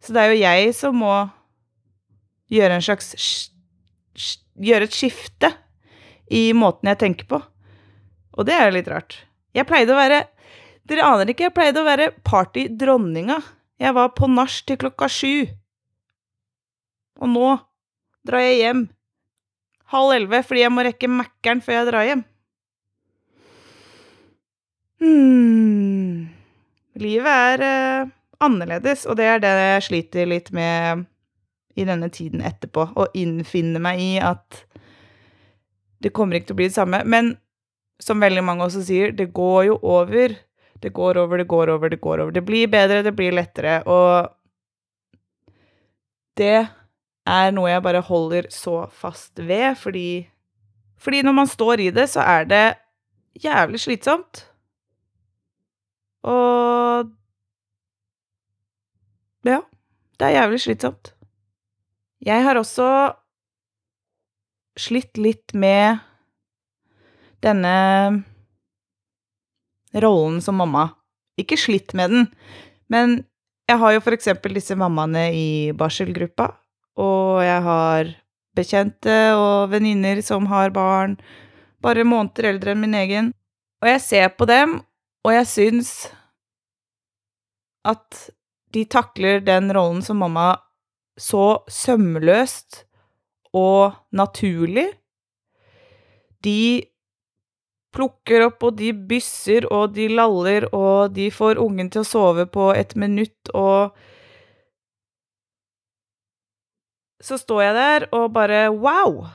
Så 0.00 0.14
det 0.16 0.22
er 0.22 0.32
jo 0.32 0.40
jeg 0.40 0.74
som 0.76 1.00
må 1.00 1.14
gjøre 2.50 2.78
en 2.78 2.84
slags 2.84 3.14
Gjøre 4.60 4.84
et 4.84 4.92
skifte 4.92 5.48
i 6.28 6.50
måten 6.52 6.90
jeg 6.90 6.98
tenker 7.00 7.28
på. 7.30 7.38
Og 8.36 8.44
det 8.44 8.52
er 8.52 8.66
jo 8.66 8.74
litt 8.74 8.90
rart. 8.90 9.14
Jeg 9.56 9.64
pleide 9.68 9.94
å 9.94 9.96
være 9.96 10.18
Dere 10.90 11.06
aner 11.06 11.30
ikke, 11.30 11.46
jeg 11.46 11.54
pleide 11.54 11.80
å 11.80 11.86
være 11.86 12.10
partydronninga. 12.26 13.38
Jeg 13.80 13.94
var 13.96 14.10
på 14.16 14.28
nach 14.28 14.56
til 14.66 14.76
klokka 14.82 15.06
sju. 15.08 15.46
Og 17.22 17.30
nå 17.30 17.52
drar 18.26 18.42
jeg 18.44 18.58
hjem 18.58 18.82
halv 19.94 20.16
elleve 20.16 20.42
fordi 20.46 20.64
jeg 20.64 20.74
må 20.74 20.84
rekke 20.86 21.10
Mækkern 21.10 21.62
før 21.64 21.78
jeg 21.78 21.88
drar 21.90 22.08
hjem. 22.08 22.24
Hmm. 25.00 26.09
Livet 27.00 27.30
er 27.30 27.64
uh, 27.64 28.10
annerledes, 28.44 29.06
og 29.08 29.16
det 29.20 29.28
er 29.28 29.42
det 29.42 29.52
jeg 29.56 29.86
sliter 29.88 30.28
litt 30.28 30.50
med 30.56 31.06
i 31.78 31.86
denne 31.88 32.10
tiden 32.12 32.42
etterpå. 32.44 32.90
Å 32.96 33.08
innfinne 33.16 33.80
meg 33.82 34.00
i 34.02 34.12
at 34.22 34.64
det 36.00 36.12
kommer 36.16 36.38
ikke 36.38 36.50
til 36.50 36.56
å 36.56 36.60
bli 36.60 36.68
det 36.70 36.76
samme. 36.76 37.02
Men 37.04 37.34
som 38.00 38.20
veldig 38.22 38.44
mange 38.44 38.66
også 38.66 38.82
sier, 38.86 39.12
det 39.16 39.30
går 39.36 39.70
jo 39.70 39.78
over. 39.84 40.34
Det 40.80 40.92
går 40.96 41.20
over, 41.20 41.40
det 41.42 41.48
går 41.48 41.72
over, 41.74 41.92
det 41.92 42.00
går 42.00 42.24
over. 42.24 42.32
Det 42.32 42.44
blir 42.44 42.70
bedre, 42.72 43.02
det 43.04 43.12
blir 43.16 43.36
lettere, 43.36 43.82
og 43.84 44.30
det 46.40 46.68
er 47.28 47.50
noe 47.52 47.68
jeg 47.68 47.84
bare 47.84 48.00
holder 48.06 48.48
så 48.54 48.86
fast 48.88 49.38
ved, 49.38 49.76
fordi 49.76 50.28
Fordi 51.00 51.22
når 51.22 51.32
man 51.32 51.46
står 51.46 51.80
i 51.80 51.90
det, 51.90 52.10
så 52.12 52.20
er 52.20 52.44
det 52.44 52.74
jævlig 53.44 53.80
slitsomt. 53.80 54.49
Og 56.26 57.10
Ja, 59.46 59.62
det 60.20 60.26
er 60.26 60.34
jævlig 60.36 60.60
slitsomt. 60.60 61.14
Jeg 62.20 62.44
har 62.44 62.58
også 62.60 62.86
slitt 64.76 65.16
litt 65.16 65.54
med 65.56 66.02
denne 67.40 67.72
rollen 69.96 70.42
som 70.44 70.60
mamma. 70.60 70.90
Ikke 71.40 71.56
slitt 71.56 71.94
med 71.96 72.12
den, 72.12 72.28
men 72.92 73.22
jeg 73.70 73.80
har 73.80 73.94
jo 73.94 74.02
for 74.04 74.12
eksempel 74.12 74.52
disse 74.58 74.76
mammaene 74.76 75.30
i 75.32 75.48
barselgruppa, 75.72 76.50
og 77.00 77.40
jeg 77.46 77.64
har 77.64 78.12
bekjente 78.58 79.16
og 79.38 79.70
venninner 79.72 80.20
som 80.26 80.48
har 80.50 80.74
barn 80.74 81.16
bare 81.80 82.04
måneder 82.04 82.50
eldre 82.50 82.74
enn 82.74 82.82
min 82.82 82.96
egen, 82.98 83.32
og 83.80 83.88
jeg 83.88 84.04
ser 84.04 84.32
på 84.36 84.44
dem, 84.50 84.82
og 85.24 85.34
jeg 85.34 85.46
syns 85.48 85.90
at 87.88 88.20
de 88.74 88.84
takler 88.86 89.40
den 89.44 89.72
rollen 89.74 90.02
som 90.04 90.20
mamma 90.22 90.52
så 91.20 91.60
sømløst 91.68 92.84
og 93.56 93.96
naturlig. 94.16 94.86
De 96.44 96.86
plukker 97.92 98.46
opp, 98.46 98.62
og 98.62 98.78
de 98.78 98.92
bysser, 98.94 99.66
og 99.72 99.96
de 99.96 100.06
laller, 100.12 100.68
og 100.74 101.10
de 101.16 101.26
får 101.34 101.58
ungen 101.60 101.90
til 101.90 102.04
å 102.04 102.08
sove 102.08 102.46
på 102.46 102.70
et 102.76 102.96
minutt, 102.96 103.52
og 103.54 103.96
Så 107.20 107.36
står 107.36 107.60
jeg 107.62 107.74
der 107.76 108.04
og 108.16 108.30
bare 108.32 108.70
wow! 108.72 109.26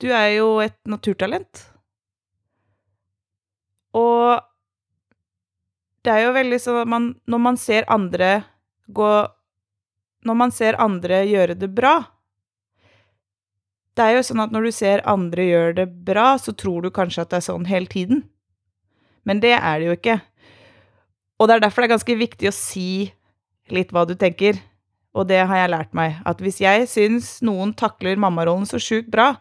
Du 0.00 0.08
er 0.08 0.30
jo 0.38 0.56
et 0.64 0.78
naturtalent. 0.88 1.71
Og 3.98 4.40
det 6.02 6.14
er 6.14 6.24
jo 6.24 6.34
veldig 6.34 6.58
sånn 6.58 6.80
at 6.82 6.90
man 6.90 7.04
Når 7.30 7.40
man 7.44 7.58
ser 7.60 7.84
andre 7.92 8.30
gå 8.90 9.10
Når 10.26 10.38
man 10.38 10.54
ser 10.54 10.78
andre 10.80 11.22
gjøre 11.28 11.54
det 11.60 11.68
bra 11.76 11.94
Det 13.94 14.06
er 14.06 14.16
jo 14.16 14.26
sånn 14.26 14.42
at 14.42 14.54
når 14.54 14.66
du 14.66 14.72
ser 14.74 15.04
andre 15.08 15.44
gjøre 15.44 15.72
det 15.82 15.88
bra, 16.08 16.32
så 16.40 16.54
tror 16.56 16.82
du 16.82 16.90
kanskje 16.90 17.26
at 17.26 17.30
det 17.32 17.42
er 17.42 17.44
sånn 17.44 17.66
hele 17.68 17.90
tiden. 17.92 18.22
Men 19.28 19.42
det 19.42 19.52
er 19.52 19.82
det 19.82 19.90
jo 19.90 19.96
ikke. 19.98 20.14
Og 21.36 21.48
det 21.48 21.58
er 21.58 21.64
derfor 21.66 21.84
det 21.84 21.90
er 21.90 21.92
ganske 21.98 22.16
viktig 22.16 22.48
å 22.48 22.54
si 22.56 23.12
litt 23.68 23.92
hva 23.92 24.06
du 24.08 24.14
tenker. 24.16 24.56
Og 25.12 25.28
det 25.28 25.42
har 25.44 25.60
jeg 25.60 25.72
lært 25.74 25.92
meg, 25.92 26.16
at 26.24 26.40
hvis 26.40 26.62
jeg 26.64 26.88
syns 26.88 27.34
noen 27.44 27.74
takler 27.76 28.16
mammarollen 28.16 28.64
så 28.64 28.80
sjukt 28.80 29.12
bra, 29.12 29.34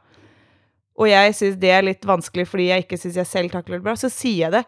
og 1.02 1.10
jeg 1.10 1.34
syns 1.34 1.58
det 1.62 1.72
er 1.74 1.86
litt 1.86 2.06
vanskelig 2.06 2.46
fordi 2.50 2.70
jeg 2.70 2.86
ikke 2.86 3.00
syns 3.02 3.18
jeg 3.18 3.30
selv 3.30 3.54
takler 3.56 3.80
det 3.80 3.86
bra, 3.88 3.96
så 3.98 4.10
sier 4.14 4.46
jeg 4.46 4.54
det. 4.54 4.66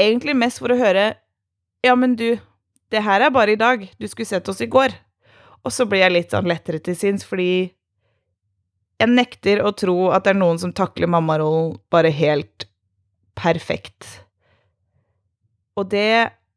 Egentlig 0.00 0.34
mest 0.36 0.60
for 0.60 0.74
å 0.74 0.78
høre 0.78 1.14
Ja, 1.84 1.94
men 1.96 2.16
du, 2.16 2.36
det 2.92 3.02
her 3.04 3.20
er 3.26 3.32
bare 3.32 3.52
i 3.52 3.60
dag. 3.60 3.82
Du 4.00 4.06
skulle 4.08 4.28
sett 4.28 4.48
oss 4.48 4.62
i 4.64 4.68
går. 4.72 4.94
Og 5.64 5.72
så 5.72 5.84
blir 5.88 6.00
jeg 6.00 6.14
litt 6.14 6.32
sånn 6.32 6.48
lettere 6.48 6.80
til 6.84 6.96
sinns, 6.96 7.24
fordi 7.28 7.72
jeg 9.00 9.10
nekter 9.10 9.60
å 9.64 9.72
tro 9.76 9.96
at 10.16 10.24
det 10.24 10.32
er 10.32 10.38
noen 10.38 10.60
som 10.60 10.72
takler 10.72 11.10
mammarollen 11.12 11.74
bare 11.92 12.12
helt 12.14 12.64
perfekt. 13.36 14.06
Og 15.76 15.90
det 15.92 16.08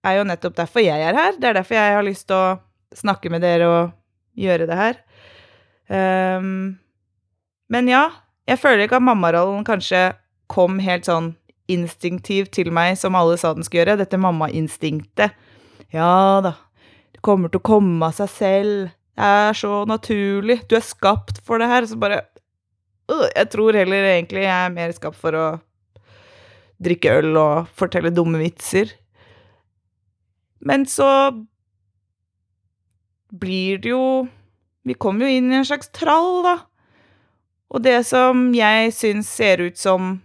er 0.08 0.18
jo 0.20 0.28
nettopp 0.28 0.56
derfor 0.60 0.84
jeg 0.86 1.04
er 1.04 1.18
her. 1.18 1.36
Det 1.36 1.50
er 1.50 1.60
derfor 1.60 1.80
jeg 1.80 1.96
har 1.98 2.08
lyst 2.08 2.28
til 2.30 2.38
å 2.38 2.58
snakke 2.96 3.32
med 3.34 3.44
dere 3.44 3.68
og 3.68 3.96
gjøre 4.40 4.68
det 4.70 4.80
her. 4.80 5.02
Um, 5.88 6.78
men 7.72 7.92
ja, 7.92 8.06
jeg 8.48 8.60
føler 8.62 8.86
ikke 8.86 9.02
at 9.02 9.06
mammarollen 9.06 9.66
kanskje 9.68 10.14
kom 10.52 10.80
helt 10.80 11.08
sånn 11.08 11.34
instinktivt 11.72 12.54
til 12.56 12.72
meg, 12.72 12.96
som 13.00 13.18
alle 13.20 13.36
sa 13.40 13.52
den 13.56 13.66
skulle 13.68 13.84
gjøre. 13.84 13.98
Dette 14.00 14.20
mammainstinktet. 14.22 15.36
Ja 15.92 16.40
da, 16.44 16.54
det 17.16 17.24
kommer 17.26 17.52
til 17.52 17.62
å 17.62 17.68
komme 17.68 18.08
av 18.08 18.16
seg 18.16 18.32
selv. 18.32 18.94
Det 19.18 19.28
er 19.28 19.58
så 19.58 19.82
naturlig. 19.90 20.62
Du 20.70 20.78
er 20.78 20.86
skapt 20.86 21.42
for 21.44 21.60
det 21.60 21.70
her. 21.72 21.88
Så 21.90 21.98
bare 22.00 22.22
øh, 23.12 23.28
Jeg 23.36 23.50
tror 23.52 23.76
heller 23.76 24.12
egentlig 24.14 24.46
jeg 24.46 24.54
er 24.54 24.74
mer 24.76 24.94
skapt 24.96 25.20
for 25.20 25.36
å 25.36 25.48
drikke 26.84 27.18
øl 27.20 27.38
og 27.42 27.72
fortelle 27.76 28.14
dumme 28.14 28.40
vitser. 28.40 28.94
Men 30.62 30.86
så 30.90 31.10
blir 33.28 33.82
det 33.84 33.92
jo 33.92 34.28
Vi 34.88 34.96
kommer 34.96 35.28
jo 35.28 35.36
inn 35.36 35.52
i 35.52 35.58
en 35.60 35.68
slags 35.68 35.90
trall, 35.92 36.46
da. 36.46 36.56
Og 37.74 37.84
det 37.84 38.00
som 38.08 38.48
jeg 38.56 38.94
syns 38.96 39.28
ser 39.28 39.66
ut 39.66 39.80
som 39.80 40.18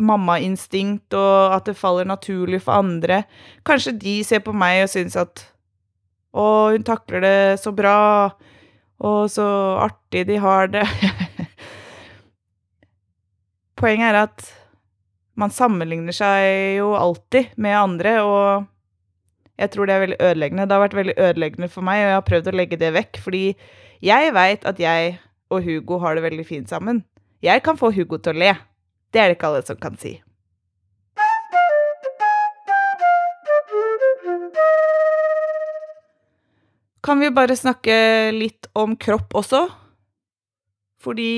mammainstinkt, 0.00 1.12
og 1.12 1.56
at 1.56 1.68
det 1.68 1.78
faller 1.78 2.08
naturlig 2.08 2.62
for 2.64 2.80
andre. 2.80 3.24
Kanskje 3.66 3.96
de 4.00 4.20
ser 4.24 4.44
på 4.44 4.54
meg 4.56 4.84
og 4.84 4.92
syns 4.94 5.18
at 5.20 5.44
å, 6.30 6.70
hun 6.72 6.86
takler 6.86 7.24
det 7.24 7.60
så 7.60 7.72
bra, 7.74 8.30
og 9.00 9.20
så 9.32 9.46
artig 9.82 10.26
de 10.30 10.38
har 10.40 10.70
det. 10.72 10.86
Poenget 13.80 14.12
er 14.12 14.24
at 14.26 14.48
Man 15.40 15.52
sammenligner 15.54 16.12
seg 16.12 16.76
jo 16.76 16.90
alltid 16.98 17.54
med 17.56 17.72
andre, 17.72 18.10
og 18.20 18.66
jeg 19.56 19.70
tror 19.72 19.88
det 19.88 19.94
er 19.94 20.02
veldig 20.02 20.18
ødeleggende. 20.20 20.66
Det 20.68 20.76
har 20.76 20.82
vært 20.82 20.96
veldig 20.98 21.14
ødeleggende 21.16 21.68
for 21.72 21.86
meg, 21.86 22.02
og 22.02 22.10
jeg 22.10 22.18
har 22.18 22.26
prøvd 22.26 22.50
å 22.50 22.54
legge 22.58 22.76
det 22.76 22.90
vekk, 22.92 23.20
fordi 23.24 23.40
jeg 24.04 24.34
veit 24.36 24.66
at 24.68 24.82
jeg 24.82 25.14
og 25.50 25.64
Hugo 25.66 25.98
har 26.02 26.16
det 26.16 26.24
veldig 26.24 26.46
fint 26.46 26.70
sammen. 26.70 27.04
Jeg 27.42 27.62
kan 27.66 27.78
få 27.80 27.90
Hugo 27.94 28.18
til 28.22 28.36
å 28.36 28.42
le. 28.44 28.52
Det 29.10 29.20
er 29.20 29.30
det 29.30 29.38
ikke 29.38 29.50
alle 29.50 29.64
som 29.66 29.78
kan 29.80 29.96
si. 29.98 30.18
Kan 37.00 37.22
vi 37.22 37.30
bare 37.32 37.56
snakke 37.56 37.94
litt 38.36 38.68
om 38.76 38.94
kropp 39.00 39.34
også? 39.40 39.64
Fordi 41.00 41.32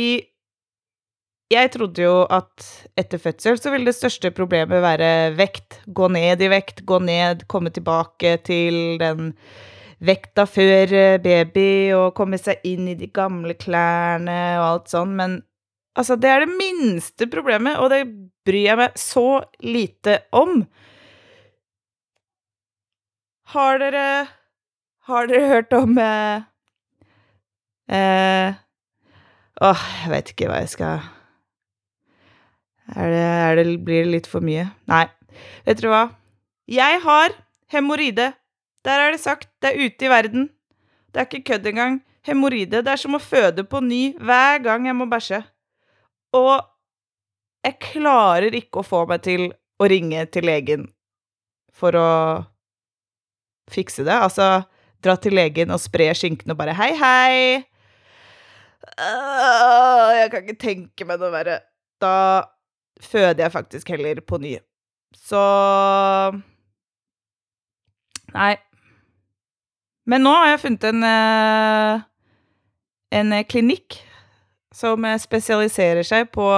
jeg 1.52 1.70
trodde 1.74 2.02
jo 2.02 2.22
at 2.32 2.64
etter 2.98 3.20
fødsel 3.20 3.58
så 3.60 3.70
ville 3.72 3.88
det 3.88 3.96
største 3.96 4.32
problemet 4.34 4.82
være 4.82 5.32
vekt. 5.38 5.82
Gå 5.86 6.08
ned 6.12 6.42
i 6.42 6.50
vekt, 6.50 6.82
gå 6.88 6.98
ned, 7.04 7.46
komme 7.46 7.70
tilbake 7.70 8.38
til 8.46 8.98
den 9.00 9.32
vekta 10.02 10.46
før 10.50 10.92
eh, 10.96 11.20
baby 11.22 11.92
og 11.96 12.14
komme 12.18 12.38
seg 12.40 12.62
inn 12.66 12.88
i 12.90 12.98
de 12.98 13.08
gamle 13.14 13.54
klærne 13.58 14.38
og 14.58 14.66
alt 14.66 14.92
sånn, 14.92 15.14
men 15.18 15.40
altså, 15.98 16.18
det 16.18 16.30
er 16.30 16.44
det 16.44 16.56
minste 16.58 17.28
problemet, 17.30 17.78
og 17.78 17.92
det 17.94 18.04
bryr 18.46 18.66
jeg 18.72 18.80
meg 18.80 18.98
så 18.98 19.26
lite 19.62 20.22
om. 20.34 20.64
Har 23.52 23.82
dere 23.82 24.06
Har 25.10 25.26
dere 25.26 25.48
hørt 25.50 25.74
om 25.76 25.98
eh, 25.98 26.44
eh, 27.92 28.54
Åh, 29.60 29.82
jeg 30.04 30.12
vet 30.12 30.30
ikke 30.32 30.48
hva 30.48 30.62
jeg 30.62 30.70
skal 30.72 31.02
er 32.92 33.10
det, 33.12 33.20
er 33.20 33.58
det, 33.58 33.64
Blir 33.84 34.04
det 34.06 34.12
litt 34.12 34.28
for 34.30 34.44
mye? 34.44 34.66
Nei. 34.90 35.06
Vet 35.66 35.80
dere 35.80 35.92
hva? 35.92 36.02
Jeg 36.70 37.00
har 37.04 37.34
hemoroide. 37.72 38.32
Der 38.84 38.98
er 38.98 39.14
det 39.14 39.22
sagt. 39.22 39.48
Det 39.62 39.72
er 39.72 39.86
ute 39.86 40.06
i 40.06 40.10
verden. 40.10 40.50
Det 41.12 41.20
er 41.20 41.28
ikke 41.28 41.52
kødd 41.52 41.66
engang. 41.70 42.00
Hemoroide. 42.26 42.82
Det 42.82 42.92
er 42.92 43.00
som 43.00 43.16
å 43.18 43.22
føde 43.22 43.64
på 43.66 43.80
ny 43.82 44.02
hver 44.18 44.62
gang 44.62 44.86
jeg 44.86 44.96
må 44.98 45.06
bæsje. 45.10 45.42
Og 46.36 46.62
jeg 47.62 47.78
klarer 47.82 48.54
ikke 48.58 48.82
å 48.82 48.86
få 48.86 49.04
meg 49.10 49.22
til 49.26 49.50
å 49.82 49.88
ringe 49.90 50.24
til 50.34 50.46
legen 50.46 50.86
for 51.74 51.96
å 51.98 52.08
fikse 53.70 54.06
det. 54.06 54.14
Altså 54.14 54.64
dra 55.02 55.16
til 55.18 55.34
legen 55.36 55.74
og 55.74 55.82
spre 55.82 56.10
skinken 56.14 56.54
og 56.54 56.58
bare 56.58 56.74
'hei, 56.74 56.92
hei'. 56.98 57.64
Jeg 60.18 60.30
kan 60.30 60.42
ikke 60.42 60.58
tenke 60.58 61.06
meg 61.06 61.20
noe 61.20 61.30
verre. 61.30 61.60
Da 62.00 62.44
føder 63.00 63.44
jeg 63.44 63.52
faktisk 63.52 63.88
heller 63.88 64.20
på 64.20 64.38
ny. 64.38 64.58
Så 65.16 65.42
Nei. 68.32 68.56
Men 70.12 70.26
nå 70.26 70.32
har 70.36 70.50
jeg 70.52 70.64
funnet 70.66 70.88
en, 70.90 71.04
eh, 71.08 72.02
en 73.16 73.36
klinikk 73.48 73.96
som 74.72 75.06
spesialiserer 75.20 76.04
seg 76.04 76.28
på 76.34 76.48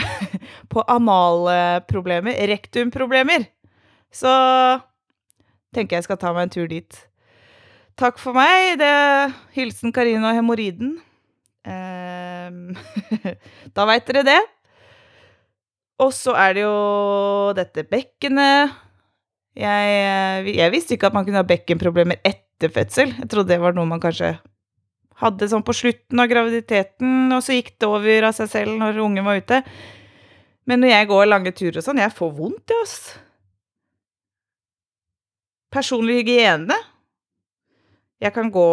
på 0.72 0.84
analproblemer, 0.88 2.38
rektumproblemer. 2.50 3.46
Så 4.14 4.30
tenker 5.74 5.98
jeg 5.98 6.06
skal 6.06 6.20
ta 6.20 6.32
meg 6.34 6.48
en 6.48 6.54
tur 6.54 6.68
dit. 6.70 7.00
Takk 8.00 8.18
for 8.20 8.36
meg. 8.36 8.78
Det 8.80 8.88
er 8.88 9.34
Hilsen 9.54 9.94
Karina 9.94 10.30
og 10.30 10.38
hemoroiden. 10.38 10.96
Um, 11.66 12.76
da 13.76 13.86
veit 13.90 14.06
dere 14.08 14.24
det. 14.26 14.40
Og 16.00 16.14
så 16.16 16.32
er 16.38 16.56
det 16.56 16.64
jo 16.64 16.76
dette 17.58 17.84
bekkenet. 17.84 18.72
Jeg, 19.58 19.94
eh, 20.46 20.52
jeg, 20.54 20.70
visste 20.72 20.94
ikke 20.94 21.10
at 21.10 21.16
man 21.16 21.26
kunne 21.26 21.40
ha 21.40 21.46
bekkenproblemer 21.46 22.20
etter 22.26 22.70
fødsel. 22.72 23.14
Jeg 23.18 23.30
trodde 23.30 23.50
det 23.50 23.60
var 23.62 23.74
noe 23.74 23.88
man 23.88 24.02
kanskje 24.02 24.36
hadde 25.20 25.48
sånn 25.50 25.64
på 25.66 25.74
slutten 25.76 26.22
av 26.22 26.30
graviditeten, 26.30 27.32
og 27.34 27.42
så 27.44 27.56
gikk 27.58 27.74
det 27.80 27.88
over 27.88 28.28
av 28.30 28.36
seg 28.36 28.48
selv 28.52 28.78
når 28.80 29.00
ungen 29.04 29.26
var 29.26 29.40
ute. 29.40 29.60
Men 30.68 30.80
når 30.80 30.94
jeg 30.94 31.10
går 31.10 31.28
lange 31.28 31.52
turer 31.56 31.80
og 31.80 31.84
sånn, 31.84 32.00
jeg 32.00 32.14
får 32.14 32.30
vondt, 32.36 32.72
jeg, 32.72 32.86
ass. 32.86 32.96
Personlig 35.74 36.22
hygiene. 36.22 36.76
Jeg 38.20 38.34
kan 38.36 38.50
gå 38.52 38.68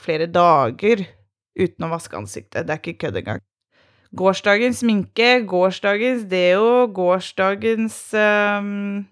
flere 0.00 0.26
dager 0.30 1.04
uten 1.58 1.86
å 1.86 1.90
vaske 1.92 2.18
ansiktet. 2.18 2.66
Det 2.66 2.74
er 2.74 2.82
ikke 2.82 3.06
kødd 3.06 3.20
engang. 3.20 3.42
Gårsdagens 4.16 4.80
sminke, 4.82 5.28
gårsdagens 5.46 6.24
deo, 6.30 6.88
gårsdagens 6.90 7.98
um, 8.18 9.04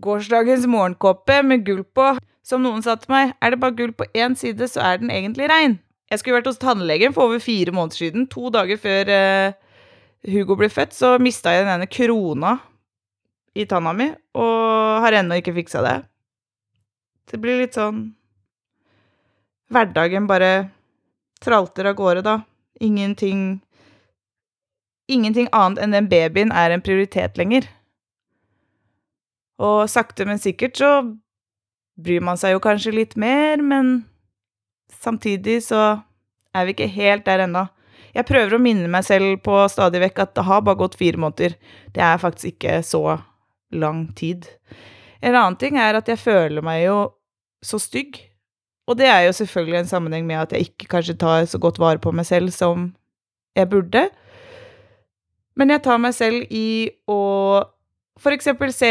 Gårsdagens 0.00 0.66
morgenkåpe 0.70 1.42
med 1.44 1.64
gull 1.66 1.84
på. 1.84 2.14
Som 2.46 2.64
noen 2.64 2.82
sa 2.82 2.96
til 2.98 3.12
meg, 3.12 3.34
er 3.38 3.52
det 3.52 3.60
bare 3.62 3.76
gull 3.76 3.92
på 3.94 4.06
én 4.16 4.34
side, 4.38 4.66
så 4.72 4.82
er 4.82 5.00
den 5.02 5.12
egentlig 5.12 5.50
rein. 5.50 5.78
Jeg 6.10 6.20
skulle 6.20 6.40
vært 6.40 6.48
hos 6.50 6.58
tannlegen 6.58 7.12
for 7.14 7.28
over 7.28 7.42
fire 7.42 7.74
måneder 7.74 8.00
siden. 8.00 8.26
To 8.32 8.50
dager 8.50 8.80
før 8.80 9.10
uh, 9.12 9.52
Hugo 10.26 10.56
ble 10.58 10.70
født, 10.72 10.96
så 10.96 11.14
mista 11.22 11.52
jeg 11.54 11.66
den 11.66 11.74
ene 11.76 11.86
krona 11.90 12.56
i 13.54 13.66
tanna 13.70 13.92
mi, 13.94 14.08
og 14.38 15.04
har 15.04 15.20
ennå 15.20 15.38
ikke 15.38 15.54
fiksa 15.56 15.82
det. 15.86 15.96
Det 17.30 17.38
blir 17.42 17.62
litt 17.62 17.78
sånn 17.78 18.08
Hverdagen 19.70 20.24
bare 20.26 20.70
tralter 21.38 21.86
av 21.86 21.94
gårde, 21.98 22.24
da. 22.26 22.40
Ingenting 22.82 23.60
Ingenting 25.10 25.46
annet 25.54 25.78
enn 25.82 25.94
den 25.94 26.08
babyen 26.10 26.50
er 26.54 26.74
en 26.74 26.82
prioritet 26.82 27.38
lenger. 27.38 27.66
Og 29.60 29.84
sakte, 29.92 30.24
men 30.28 30.40
sikkert 30.40 30.78
så 30.80 30.92
bryr 32.00 32.22
man 32.24 32.38
seg 32.40 32.54
jo 32.54 32.62
kanskje 32.64 32.94
litt 32.96 33.16
mer, 33.20 33.60
men 33.60 34.06
samtidig 35.02 35.58
så 35.66 36.00
er 36.56 36.66
vi 36.66 36.74
ikke 36.74 36.88
helt 36.94 37.26
der 37.28 37.44
ennå. 37.44 37.66
Jeg 38.16 38.26
prøver 38.26 38.56
å 38.56 38.62
minne 38.62 38.88
meg 38.90 39.04
selv 39.06 39.36
på 39.44 39.58
stadig 39.70 40.00
vekk 40.02 40.24
at 40.24 40.32
det 40.38 40.46
har 40.48 40.64
bare 40.66 40.80
gått 40.80 40.96
fire 40.98 41.20
måneder. 41.20 41.54
Det 41.94 42.02
er 42.02 42.22
faktisk 42.22 42.56
ikke 42.56 42.80
så 42.86 43.04
lang 43.70 44.08
tid. 44.18 44.48
En 45.20 45.36
annen 45.36 45.60
ting 45.60 45.78
er 45.78 46.00
at 46.00 46.08
jeg 46.10 46.18
føler 46.18 46.64
meg 46.64 46.86
jo 46.88 46.98
så 47.62 47.78
stygg 47.78 48.18
og 48.90 48.98
det 48.98 49.06
er 49.06 49.20
jo 49.28 49.32
selvfølgelig 49.38 49.78
en 49.78 49.86
sammenheng 49.86 50.26
med 50.26 50.40
at 50.40 50.52
jeg 50.52 50.60
ikke 50.60 50.88
kanskje 50.90 51.14
tar 51.14 51.44
så 51.46 51.58
godt 51.62 51.78
vare 51.78 52.02
på 52.02 52.10
meg 52.10 52.26
selv 52.26 52.50
som 52.50 52.88
jeg 53.54 53.68
burde. 53.70 54.08
Men 55.54 55.70
jeg 55.70 55.82
tar 55.84 56.00
meg 56.02 56.14
selv 56.16 56.50
i 56.50 56.90
å 57.06 57.20
eksempel 58.34 58.72
se, 58.76 58.90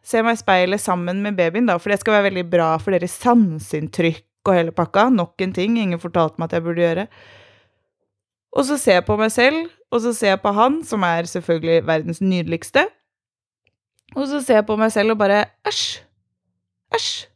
se 0.00 0.22
meg 0.24 0.38
i 0.38 0.40
speilet 0.40 0.80
sammen 0.80 1.20
med 1.24 1.36
babyen, 1.36 1.68
da, 1.68 1.76
for 1.76 1.92
det 1.92 2.00
skal 2.00 2.16
være 2.16 2.30
veldig 2.30 2.46
bra 2.48 2.70
for 2.80 2.96
deres 2.96 3.18
sanseinntrykk 3.20 4.48
og 4.48 4.56
hele 4.56 4.72
pakka. 4.72 5.10
Nok 5.12 5.44
en 5.44 5.52
ting 5.56 5.76
ingen 5.76 6.00
fortalte 6.00 6.40
meg 6.40 6.48
at 6.48 6.56
jeg 6.56 6.64
burde 6.64 6.84
gjøre. 6.84 7.06
Og 8.56 8.64
så 8.64 8.78
ser 8.80 9.02
jeg 9.02 9.04
på 9.04 9.18
meg 9.20 9.32
selv, 9.34 9.66
og 9.92 10.00
så 10.00 10.14
ser 10.16 10.32
jeg 10.32 10.40
på 10.40 10.54
han, 10.56 10.80
som 10.88 11.04
er 11.04 11.28
selvfølgelig 11.28 11.82
verdens 11.84 12.22
nydeligste. 12.24 12.86
Og 14.16 14.24
så 14.30 14.40
ser 14.40 14.62
jeg 14.62 14.68
på 14.68 14.78
meg 14.80 14.92
selv 14.94 15.12
og 15.12 15.20
bare 15.20 15.44
Æsj! 15.68 16.00
Æsj! 16.96 17.26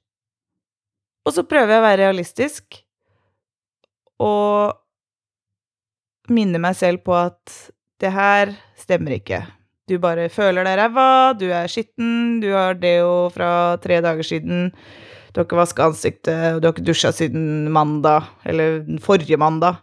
Og 1.28 1.36
så 1.36 1.44
prøver 1.44 1.74
jeg 1.74 1.82
å 1.82 1.84
være 1.84 2.00
realistisk 2.00 2.80
og 4.20 4.78
minne 6.32 6.60
meg 6.62 6.76
selv 6.78 7.04
på 7.04 7.12
at 7.16 7.56
det 8.00 8.12
her 8.14 8.54
stemmer 8.80 9.18
ikke. 9.18 9.42
Du 9.90 9.96
bare 9.98 10.28
føler 10.30 10.62
deg 10.62 10.76
ræva, 10.78 11.34
du 11.34 11.48
er 11.50 11.66
skitten, 11.66 12.38
du 12.38 12.52
har 12.54 12.76
deo 12.78 13.26
fra 13.34 13.74
tre 13.82 13.96
dager 14.04 14.22
siden, 14.22 14.68
du 14.70 15.40
har 15.40 15.48
ikke 15.48 15.58
vaska 15.58 15.88
ansiktet, 15.90 16.54
og 16.54 16.60
du 16.60 16.68
har 16.68 16.74
ikke 16.76 16.86
dusja 16.86 17.10
siden 17.10 17.66
mandag, 17.74 18.28
eller 18.46 18.84
forrige 19.02 19.40
mandag. 19.40 19.80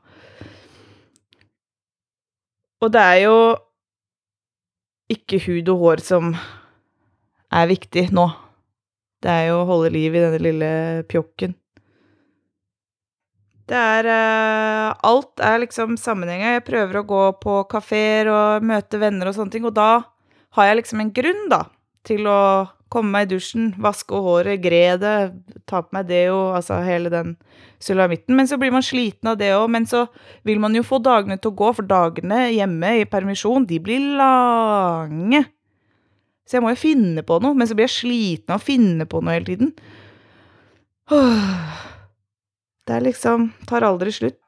Og 2.80 2.94
det 2.94 3.04
er 3.04 3.20
jo 3.26 3.36
ikke 5.12 5.42
hud 5.44 5.74
og 5.74 5.84
hår 5.84 6.06
som 6.08 6.32
er 7.52 7.68
viktig 7.68 8.08
nå. 8.16 8.30
Det 9.24 9.34
er 9.34 9.48
jo 9.50 9.62
å 9.66 9.70
holde 9.74 9.92
liv 9.92 10.16
i 10.16 10.24
denne 10.24 10.40
lille 10.40 10.72
pjokken. 11.12 11.58
Det 13.68 13.76
er 13.76 14.08
uh, 14.08 14.96
Alt 15.08 15.44
er 15.44 15.60
liksom 15.64 15.98
sammenhenga. 16.00 16.56
Jeg 16.56 16.68
prøver 16.68 17.02
å 17.02 17.08
gå 17.08 17.24
på 17.42 17.60
kafeer 17.72 18.32
og 18.32 18.66
møte 18.66 19.00
venner 19.02 19.30
og 19.30 19.36
sånne 19.38 19.54
ting, 19.54 19.68
og 19.68 19.76
da 19.76 19.92
har 20.58 20.70
jeg 20.70 20.80
liksom 20.80 21.04
en 21.04 21.14
grunn, 21.14 21.44
da, 21.52 21.66
til 22.08 22.30
å 22.32 22.40
komme 22.92 23.12
meg 23.12 23.28
i 23.28 23.34
dusjen, 23.36 23.74
vaske 23.84 24.16
håret, 24.24 24.62
gre 24.64 24.96
det, 25.02 25.16
ta 25.68 25.82
på 25.84 25.96
meg 25.98 26.08
deo, 26.08 26.38
altså 26.56 26.80
hele 26.86 27.12
den 27.12 27.36
sulamitten. 27.84 28.38
Men 28.38 28.48
så 28.48 28.58
blir 28.60 28.72
man 28.72 28.86
sliten 28.86 29.34
av 29.34 29.38
det 29.42 29.52
òg. 29.58 29.68
Men 29.74 29.86
så 29.90 30.06
vil 30.48 30.62
man 30.64 30.76
jo 30.76 30.86
få 30.88 31.02
dagene 31.04 31.38
til 31.42 31.52
å 31.52 31.58
gå, 31.60 31.74
for 31.78 31.90
dagene 31.90 32.48
hjemme 32.56 32.94
i 33.02 33.06
permisjon, 33.10 33.68
de 33.68 33.82
blir 33.84 34.08
lange. 34.20 35.44
Så 36.48 36.58
jeg 36.58 36.64
må 36.64 36.72
jo 36.72 36.80
finne 36.80 37.26
på 37.28 37.42
noe, 37.44 37.58
men 37.60 37.68
så 37.68 37.76
blir 37.76 37.90
jeg 37.90 37.98
sliten 37.98 38.56
av 38.56 38.64
å 38.64 38.68
finne 38.70 39.08
på 39.10 39.20
noe 39.20 39.36
hele 39.36 39.52
tiden. 39.52 39.76
Det 42.88 43.00
liksom 43.04 43.50
Tar 43.68 43.84
aldri 43.84 44.12
slutt. 44.16 44.40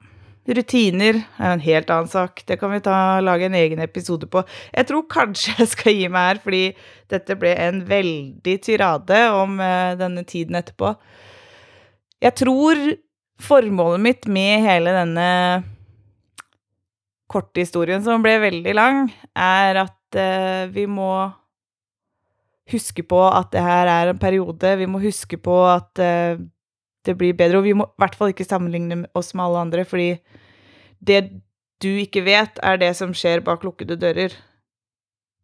Rutiner 0.49 1.19
er 1.37 1.51
jo 1.51 1.55
en 1.57 1.61
helt 1.61 1.91
annen 1.93 2.09
sak. 2.09 2.41
Det 2.47 2.55
kan 2.57 2.71
vi 2.73 2.79
ta, 2.81 3.19
lage 3.21 3.45
en 3.45 3.57
egen 3.57 3.81
episode 3.83 4.25
på. 4.31 4.41
Jeg 4.73 4.87
tror 4.89 5.03
kanskje 5.11 5.53
jeg 5.59 5.71
skal 5.75 5.93
gi 5.93 6.07
meg 6.09 6.29
her, 6.29 6.39
fordi 6.41 6.61
dette 7.11 7.37
ble 7.37 7.51
en 7.67 7.83
veldig 7.85 8.55
tyrade 8.65 9.19
om 9.35 9.59
uh, 9.61 9.93
denne 9.99 10.23
tiden 10.25 10.57
etterpå. 10.57 10.95
Jeg 12.23 12.35
tror 12.39 12.81
formålet 13.39 14.03
mitt 14.03 14.25
med 14.31 14.65
hele 14.65 14.95
denne 14.95 15.27
korte 17.29 17.61
historien, 17.61 18.01
som 18.01 18.25
ble 18.25 18.39
veldig 18.41 18.73
lang, 18.73 19.05
er 19.37 19.83
at 19.85 20.17
uh, 20.17 20.65
vi 20.73 20.87
må 20.89 21.11
huske 22.69 23.05
på 23.05 23.21
at 23.27 23.51
det 23.53 23.61
her 23.65 23.89
er 23.91 24.13
en 24.13 24.21
periode. 24.21 24.73
Vi 24.81 24.89
må 24.89 25.01
huske 25.03 25.37
på 25.37 25.61
at 25.69 26.01
uh, 26.01 26.41
det 27.05 27.15
blir 27.19 27.35
bedre. 27.37 27.61
Og 27.61 27.67
vi 27.67 27.75
må 27.77 27.87
i 27.87 28.01
hvert 28.01 28.17
fall 28.17 28.33
ikke 28.33 28.47
sammenligne 28.47 29.03
oss 29.17 29.33
med 29.33 29.45
alle 29.45 29.63
andre, 29.67 29.85
fordi 29.87 30.11
det 30.99 31.21
du 31.79 31.89
ikke 32.01 32.25
vet, 32.25 32.59
er 32.59 32.79
det 32.79 32.91
som 32.97 33.13
skjer 33.15 33.43
bak 33.45 33.63
lukkede 33.63 33.95
dører. 33.99 34.33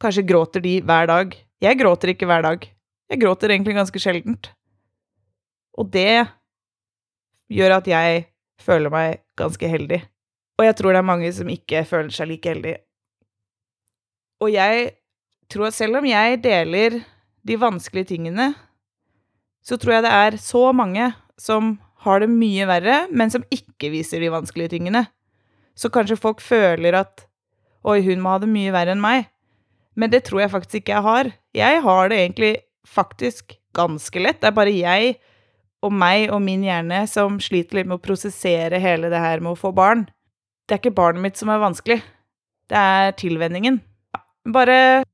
Kanskje 0.04 0.26
gråter 0.28 0.64
de 0.64 0.82
hver 0.84 1.08
dag. 1.08 1.36
Jeg 1.64 1.80
gråter 1.80 2.12
ikke 2.12 2.28
hver 2.28 2.44
dag. 2.44 2.66
Jeg 3.10 3.22
gråter 3.22 3.54
egentlig 3.54 3.78
ganske 3.78 4.02
sjeldent. 4.02 4.50
Og 5.80 5.88
det 5.94 6.26
gjør 7.52 7.78
at 7.78 7.88
jeg 7.88 8.26
føler 8.60 8.92
meg 8.92 9.22
ganske 9.40 9.70
heldig. 9.70 10.02
Og 10.60 10.68
jeg 10.68 10.76
tror 10.80 10.96
det 10.96 11.00
er 11.00 11.08
mange 11.08 11.32
som 11.36 11.50
ikke 11.52 11.84
føler 11.88 12.12
seg 12.16 12.32
like 12.32 12.52
heldige. 12.52 12.82
Og 14.44 14.52
jeg 14.52 14.90
tror 15.52 15.70
at 15.70 15.78
selv 15.78 16.00
om 16.02 16.08
jeg 16.08 16.40
deler 16.44 17.00
de 17.46 17.60
vanskelige 17.60 18.12
tingene, 18.16 18.54
så 19.66 19.78
tror 19.80 19.98
jeg 19.98 20.06
det 20.06 20.14
er 20.14 20.38
så 20.42 20.72
mange 20.76 21.12
som 21.42 21.76
har 22.06 22.22
det 22.22 22.30
mye 22.32 22.68
verre, 22.70 23.06
men 23.12 23.32
som 23.34 23.46
ikke 23.54 23.92
viser 23.94 24.22
de 24.22 24.32
vanskelige 24.34 24.76
tingene. 24.76 25.06
Så 25.76 25.92
kanskje 25.92 26.20
folk 26.20 26.44
føler 26.44 26.98
at 27.02 27.26
Oi, 27.86 28.00
hun 28.02 28.24
må 28.24 28.32
ha 28.34 28.40
det 28.42 28.50
mye 28.50 28.72
verre 28.74 28.96
enn 28.96 29.02
meg. 29.04 29.28
Men 29.94 30.10
det 30.10 30.24
tror 30.26 30.42
jeg 30.42 30.50
faktisk 30.56 30.80
ikke 30.80 30.96
jeg 30.96 31.06
har. 31.06 31.28
Jeg 31.54 31.82
har 31.86 32.10
det 32.10 32.18
egentlig 32.18 32.54
faktisk 32.90 33.54
ganske 33.78 34.24
lett. 34.24 34.40
Det 34.42 34.50
er 34.50 34.56
bare 34.58 34.74
jeg 34.74 35.12
og 35.86 35.94
meg 35.94 36.32
og 36.34 36.42
min 36.42 36.66
hjerne 36.66 37.04
som 37.10 37.38
sliter 37.44 37.78
litt 37.78 37.90
med 37.92 38.00
å 38.00 38.02
prosessere 38.02 38.82
hele 38.82 39.12
det 39.14 39.22
her 39.22 39.44
med 39.44 39.54
å 39.54 39.60
få 39.60 39.70
barn. 39.76 40.08
Det 40.66 40.74
er 40.74 40.82
ikke 40.82 40.98
barnet 40.98 41.28
mitt 41.28 41.38
som 41.38 41.52
er 41.54 41.62
vanskelig. 41.62 42.00
Det 42.74 42.82
er 42.98 43.14
tilvenningen. 43.22 43.78
Bare 44.50 45.06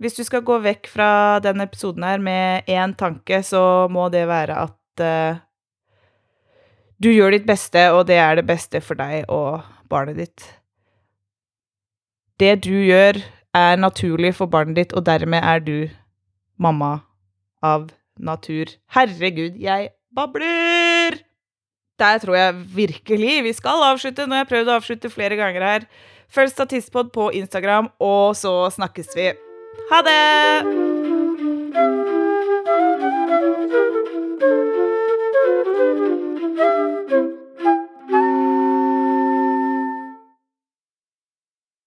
hvis 0.00 0.16
du 0.16 0.22
skal 0.24 0.46
gå 0.46 0.56
vekk 0.64 0.88
fra 0.88 1.10
denne 1.44 1.66
episoden 1.66 2.06
her 2.06 2.22
med 2.22 2.70
én 2.70 2.94
tanke, 2.96 3.42
så 3.44 3.90
må 3.92 4.06
det 4.14 4.22
være 4.30 4.56
at 4.62 5.02
uh, 5.04 5.40
du 7.02 7.10
gjør 7.12 7.36
ditt 7.36 7.46
beste, 7.48 7.86
og 7.94 8.06
det 8.10 8.18
er 8.20 8.38
det 8.40 8.46
beste 8.48 8.80
for 8.84 8.98
deg 8.98 9.28
og 9.32 9.62
barnet 9.90 10.20
ditt. 10.20 10.48
Det 12.40 12.58
du 12.64 12.74
gjør, 12.74 13.20
er 13.56 13.80
naturlig 13.80 14.34
for 14.38 14.46
barnet 14.46 14.76
ditt, 14.78 14.92
og 14.94 15.06
dermed 15.08 15.42
er 15.42 15.64
du 15.64 15.90
mamma 16.60 17.00
av 17.62 17.88
natur. 18.20 18.70
Herregud, 18.94 19.58
jeg 19.58 19.90
babler! 20.14 21.18
Der 22.00 22.20
tror 22.22 22.36
jeg 22.36 22.60
virkelig 22.76 23.42
vi 23.44 23.52
skal 23.52 23.82
avslutte. 23.90 24.24
Nå 24.24 24.38
har 24.38 24.46
jeg 24.46 24.52
prøvd 24.54 24.70
å 24.70 24.78
avslutte 24.78 25.12
flere 25.12 25.36
ganger 25.40 25.66
her. 25.66 25.88
Følg 26.32 26.52
Statistpod 26.54 27.10
på 27.12 27.28
Instagram, 27.42 27.90
og 28.00 28.38
så 28.38 28.54
snakkes 28.72 29.12
vi. 29.18 29.32
Ha 29.90 30.00
det! 30.06 30.89
Música 36.60 37.09